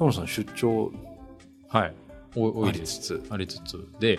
[0.00, 0.92] とトムさん出張
[1.68, 1.94] はい。
[2.34, 3.26] お多いつつ。
[3.28, 3.86] ありつつ。
[4.00, 4.18] で、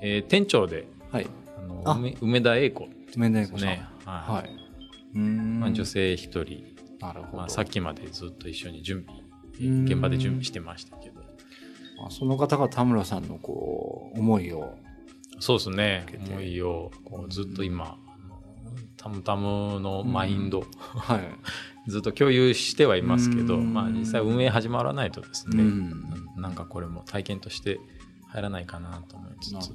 [0.00, 1.26] えー店長ではい。
[1.56, 1.92] あのあ。
[1.92, 4.32] 梅梅田英子梅田ですね、はい。
[4.32, 4.50] はい。
[5.14, 5.60] うーん。
[5.60, 6.64] まあ、女性一人、
[7.00, 7.36] なるほど。
[7.38, 9.22] まあ、さっきまでずっと一緒に準備
[9.60, 9.84] うん。
[9.84, 11.20] 現場で準備してましたけど。
[12.00, 14.74] まあその方が田村さんのこう思いを。
[15.38, 16.06] そうですね。
[16.28, 17.96] 思いをこうずっと今
[19.02, 21.20] タムタムのマインド、はい。
[21.90, 23.74] ずっと共有してはいますけど、うん。
[23.74, 25.92] まあ、実際運営始まらないとですね、うん。
[26.36, 27.80] なんかこれも体験として
[28.28, 29.72] 入らないかなと思いつつ、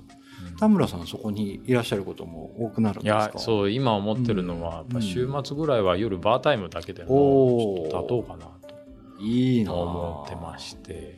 [0.58, 8.58] 田村さんそこにいらっしゃることも多くなるんいですかやそう今思ってるのは、やっぱ週末ぐらいは夜バータイムだけでもちょっと立とうかなと。
[9.20, 11.18] 思ってまして。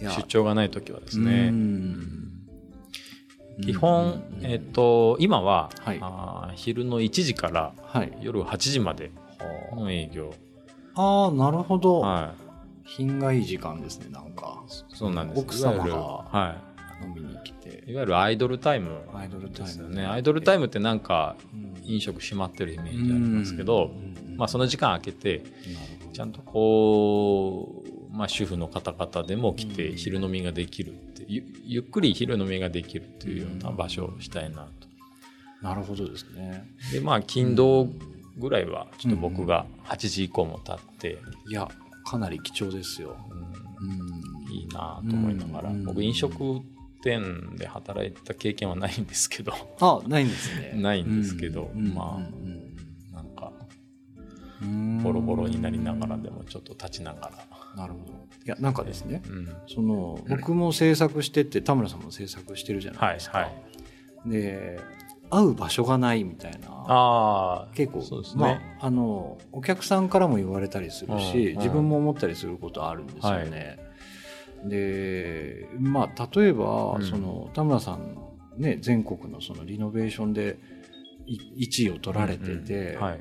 [0.00, 2.23] 出張がない時はですうねん
[3.62, 5.98] 基本、えっと今は、はい。
[6.00, 8.12] あー昼の1時からはい。
[8.20, 9.12] 夜8時まで
[9.74, 10.34] の営業、
[10.94, 12.34] ああなるほど、は
[12.84, 14.62] 品がいい時間ですねなんか。
[14.68, 15.40] い、そうなんです。
[15.40, 16.56] 奥様がは
[17.02, 17.84] 飲みに来て。
[17.86, 20.06] い、いわゆるアイドルタイムアイドルタイムですよね。
[20.06, 21.74] アイドルタイムってなんかうん。
[21.84, 25.42] 飲食閉まってるイメージありますけど、うんまあ、その時間空けて
[26.14, 29.96] ちゃんとこう、まあ、主婦の方々でも来てうん。
[29.96, 30.94] 昼飲みができる
[31.24, 34.88] ってゆゆっくり昼飲みができるっていうような場所をしたいなと。
[35.62, 36.64] なるほどですね。
[36.92, 37.88] でまあ金土
[38.36, 41.18] ぐらいはちょっと僕が8時以降も立って、
[41.48, 41.68] いや
[42.04, 43.16] かなり貴重ですよ、
[43.80, 43.90] うん。
[43.90, 43.92] う
[44.50, 46.60] ん、いいなと思いながら、うん僕飲食
[47.02, 49.52] 店で働いた経験はないんですけど。
[49.80, 50.72] あないんですね。
[50.80, 52.74] ないんですけどうんまあうん
[53.12, 53.26] なん。
[53.36, 53.52] か
[54.62, 57.30] うんボロボロになりながらでもちょっと立ちなが
[57.76, 59.22] ら、なるほどいやなんかですね。
[59.28, 63.64] うん、その僕も制作してって田村さんも制作してるじゃないはいですか、はい
[64.26, 64.80] で
[65.30, 66.68] 会う場所がないみたいな。
[66.70, 71.56] ああ結構そうですまね、あ、あのお客さんからも言われたりするし、うんうん。
[71.58, 73.78] 自分も思ったりすることあるんですよね。
[74.64, 77.02] でまあ例えば、うん。
[77.04, 78.16] その田村さん
[78.56, 80.58] ね全国のそのリノベーションで
[81.26, 83.02] い1位を取られてて、うんうん。
[83.02, 83.18] はい。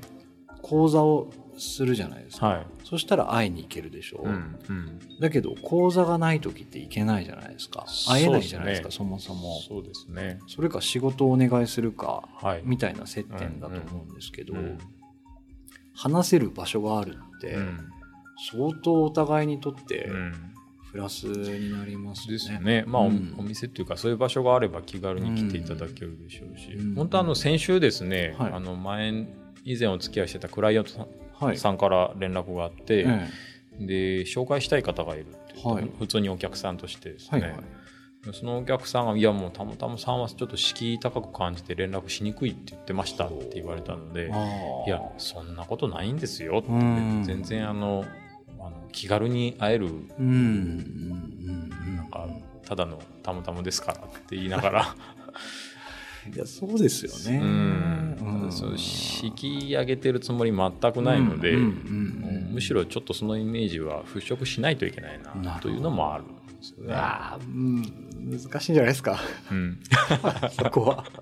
[0.62, 1.32] 講座を
[1.64, 2.66] するじゃないですか、はい。
[2.84, 5.00] そしたら会いに行けるでしょう、うんうん。
[5.20, 7.86] だけど講座がない時って行けないじゃないですか。
[8.08, 9.60] 会えないじゃないですかそそうもそも。
[9.62, 10.40] そうですね。
[10.48, 12.62] それか仕事をお願いするかはい。
[12.64, 14.78] みたいな接点だと思うんですけど、うん
[15.96, 17.80] 話せる場所があるって、うん。
[18.52, 20.34] 相当お互いにとってうん。
[20.92, 22.34] プラスになりますね。
[22.34, 23.34] ですよね、まあおうん。
[23.40, 26.96] お店っていうかそういう場所があれば気軽に来ていただけるでしょうし、うん。
[26.96, 28.54] 本当あの先週ですね、はい。
[28.54, 29.26] あの前
[29.66, 31.10] 以前お付き合いしてたクライアントさん,、はい
[31.56, 33.30] さんから連絡があって、え
[33.80, 35.90] で紹介したい方がいるってはい。
[35.98, 37.60] 普通にお客さんとしてですね、はいはい。
[38.32, 44.38] そのお客さんが「いやもうたまたまさんはちょっと敷居高く感じて連絡しにくいって言ってました」って言われたのであ
[44.88, 47.24] 「いやそんなことないんですよ」ってうん。
[47.26, 48.06] 全然あの
[48.60, 52.28] あの気軽に会えるなんか
[52.66, 54.96] ただのたむたむですからって言いながら
[56.32, 57.40] いやそうですよね。
[57.42, 59.32] うん、そう敷
[59.68, 62.54] き上げてるつもり全くないので、うんうんうんうん。
[62.54, 66.94] むしろちょっとそのイメージは払拭しないといけないなというのもあるんですよね。
[66.96, 69.20] あーうん難しいんじゃないですか。
[69.52, 69.80] うん。
[70.58, 71.06] そこは。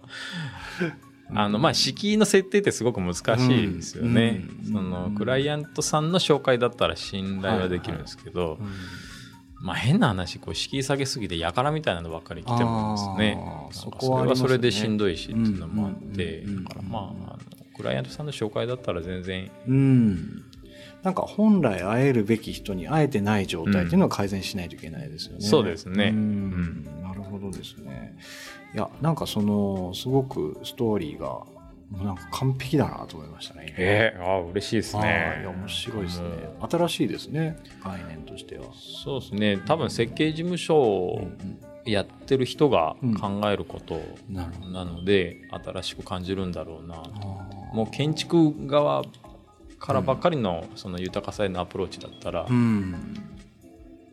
[1.33, 4.73] あのまあ敷居の設定ってすごく難しいですよね、うん。
[4.73, 8.59] そのクライアントさんの紹介だったら信頼はできるんですけど、
[9.61, 13.37] まあ変な話こう敷居下げすぎてやからみたいなのばっかり来てもですね。
[13.71, 17.37] それはそれでしんどいしっていうのもあって、うんうんうんだからまあ
[17.75, 19.49] クライアントさんの紹介だったら全然。
[19.67, 20.43] うん。
[21.03, 25.41] なんか本来会えるべき人に会えてない状態っていうのは改善しないといけないですよね。
[25.41, 26.09] そうですね。
[26.09, 26.15] うん。
[26.15, 27.01] うん。
[27.01, 28.17] なるほどですね。
[28.73, 31.43] いやなんかそのすごくストーリーが
[31.91, 33.65] なんか完璧だなと思いましたね。
[33.67, 36.27] 今えー、ああ嬉しいですあねーいや面白いですね。
[36.69, 38.65] 新しいですね概念としては。
[39.03, 41.27] そうですね多分設計事務所を
[41.85, 44.71] やってる人が考えることなるほど。
[44.71, 49.03] なので新しく感じるんだろうなとあもう建築側
[49.79, 53.15] からばっかりのその豊かさへのアプローチだったら、ーうん。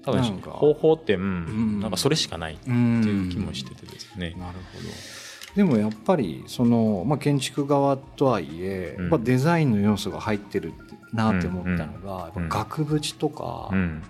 [0.03, 4.89] 多分方法って、うんうんなんかそれしかないってうんいう気もしててですね、なるほど。
[5.59, 9.03] でもやっぱりその、まあ、建築側とはいえ、うん。
[9.11, 10.73] やっぱデザインの要素が入ってる
[11.13, 14.05] なって思ったのが、やっぱうん額縁とか、うん。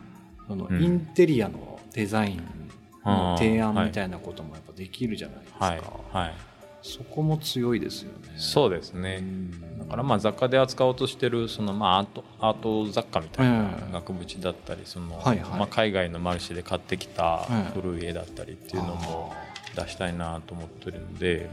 [0.46, 0.82] そのうん。
[0.82, 2.42] インテリアのデザイン
[3.02, 5.80] の提案みたいなこともやっぱできるじゃないですか、はい。
[6.12, 6.34] はい。
[6.82, 8.34] そこも強いですよね。
[8.36, 9.22] そうですね。
[9.78, 15.58] だからまあ雑貨で扱おうとしてるそのまあアートアート雑貨みたいなうん額縁だったりその、はいはい。
[15.58, 19.32] まあ、海外のマルシェで買ってきたうん古い絵だったりっていうのも
[19.74, 21.48] 出したいなと思ってるので、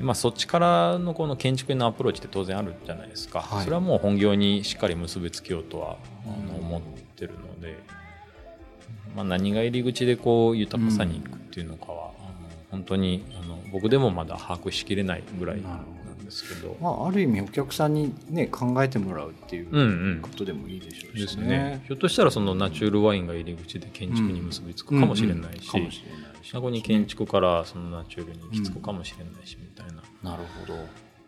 [0.00, 3.64] まあ、そっちからのこの建築へのアプローチって当然あるじゃないですか、はい。
[3.64, 6.80] それはもう本業にしっかり結びつけようとは思っ
[7.16, 7.78] てるので、
[9.16, 12.34] まあ、何が入り口でこう豊かさに行くっていうのかは、あの
[12.70, 15.62] 本当にあの僕でもまだ把握しきれないぐらい
[16.28, 16.76] ですけど。
[16.80, 19.84] まあ、ある意味お客さんに、ね、考えてもらうっていううんう
[20.16, 20.20] ん。
[20.20, 21.20] ことでもいいでしょうし、ね。
[21.22, 25.84] ですね、ひょっとしたらそのナチュールワインが入り口で建築に結びつくかもしれないし、うんうん。
[25.84, 26.50] かもしれないし。
[26.50, 29.92] そこに建築からそのナチュールに行き着くかもしれないしみたいな。
[29.92, 30.86] でなるほど、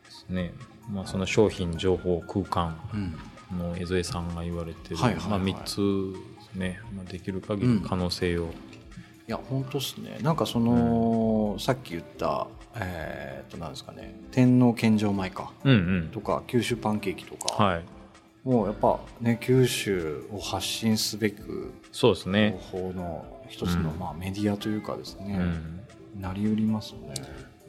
[0.08, 0.52] すね、
[0.90, 3.14] まあ、その商品情報空間うん
[3.56, 8.46] の江添さんが言われてる、まあ、3つですね、まあ、できる限り可能性を、い
[9.26, 10.18] や本当っすね。
[10.22, 12.46] なんかその、さっき言った
[12.76, 14.14] えーっとなんですかね。
[14.30, 15.52] 天皇献上米か。
[15.64, 15.74] うんう
[16.06, 16.08] ん。
[16.12, 17.84] とか九州パンケーキとか、はい。
[18.44, 23.98] もうやっぱね九州を発信すべくそうですね、方法の一つの、うん。
[23.98, 25.36] まあ、メディアというかですね、
[26.16, 26.22] うん。
[26.22, 27.14] なりうりますね。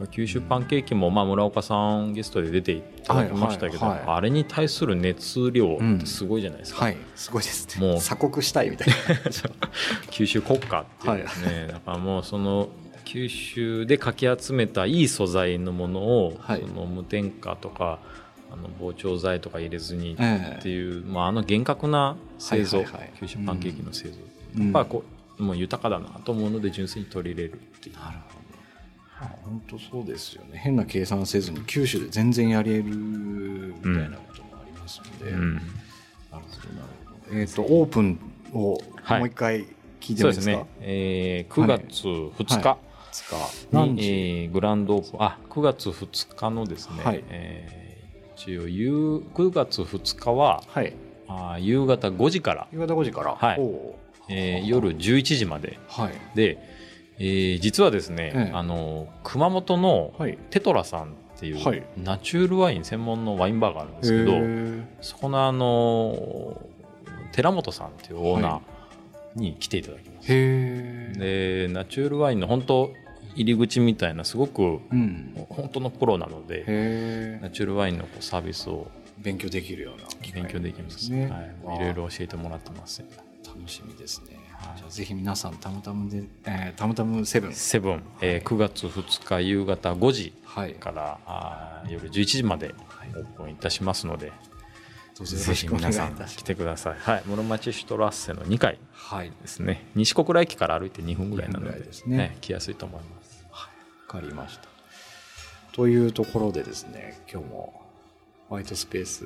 [0.10, 4.18] 九州パンケーキも、まあ、村岡さんゲストで出ていただきましたけど、はいはいはい。
[4.18, 6.98] あれに対する熱量ってすごいじゃないですか、はい。
[7.16, 7.88] すごいですね。
[7.88, 7.98] もう。
[7.98, 8.94] 鎖国したいみたいな。
[10.10, 12.70] 九州国家っていうですね、だからもうその
[13.12, 16.62] 九州でかき集めたいい素材のものを、はい。
[16.62, 18.00] その無添加とか
[18.50, 23.12] あの膨張剤とか入れずにええっていう、まあ、あの厳格な製造、はいはいはい。
[23.20, 24.16] 九州パンケーキの製造、
[24.56, 24.64] うん。
[24.64, 25.04] やっぱこ
[25.40, 27.96] うもう豊かだなと思うので純粋に取り入れるっていう。
[27.96, 28.40] なるほ
[29.20, 29.26] ど。
[29.26, 30.58] あ本当そうですよね。
[30.58, 35.56] 変な計算せずに九州で全然やれるみたいなこともありますので、うん。
[35.56, 35.66] なる
[36.32, 36.46] ほどなる
[37.28, 37.38] ほど。
[37.38, 38.20] えっ、とオープン
[38.54, 39.20] をはい。
[39.20, 39.66] もう一回
[40.00, 43.36] 聞いてもいいですか、そうですね、えー9月2日、はいつか
[43.72, 45.24] 何に、時、えーグランドオープン。
[45.24, 47.24] あ9月2日のですね、はい。
[47.30, 47.82] えー
[48.42, 48.92] 一応夕
[49.36, 50.94] 9月2日ははい。
[51.28, 53.60] あー夕方5時から、夕方5時から、はい。
[54.30, 55.78] えー夜11時まで。
[55.88, 56.14] はい。
[56.36, 56.58] で、
[57.20, 58.52] えー実はですね、ええ。
[58.54, 60.38] あの熊本のはい。
[60.50, 61.84] テトラさんっていう、はい。
[61.98, 64.32] ナチュールワイン専門のワインバーがあるんですけど
[65.02, 66.60] そこのあの
[67.32, 72.92] 寺本さんっていうオーナーに来ていただきます、へえでナチュールワインの本当
[73.36, 74.62] 入り口みたいなすごく
[74.92, 75.46] うん。
[75.50, 81.30] 本当のプロなのでナチュールワインのこうサービスを勉強できるような勉強できます、ね。
[81.66, 83.04] はい、いろいろ教えてもらってます。
[83.46, 84.38] 楽しみですね、
[84.78, 87.54] じゃあぜひ皆さんたむたむで、えー、たむたむセブン。
[87.54, 90.74] セブン、えー9月2日夕方5時はい。
[90.76, 92.74] からあー夜11時まで
[93.14, 94.51] オープンいたしますので、どうぞよ
[95.16, 96.98] ぜひ皆さん来てください。
[97.00, 99.32] はい、室町シュトラッセの2階はい。
[99.42, 99.86] ですね。
[99.96, 103.46] 西小倉駅から歩いて2分ぐらいなの2分でですねはい来やすいと思います。
[103.52, 103.58] わ
[104.08, 104.68] かりました。
[105.74, 107.82] というところでですね今日も
[108.50, 109.26] ホワイトスペース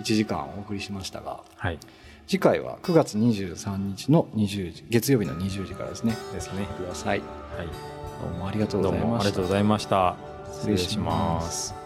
[0.00, 1.78] 1時間お送りしましたがはい。
[2.26, 6.16] 次回は9月23日の20時月曜日の20時からですね。
[6.32, 6.66] ですね。
[6.78, 7.18] ください。
[7.18, 7.66] はい。
[7.66, 9.06] どうもありがとうどございました。
[9.06, 10.34] うもありがとうございました。
[10.54, 11.83] 失礼します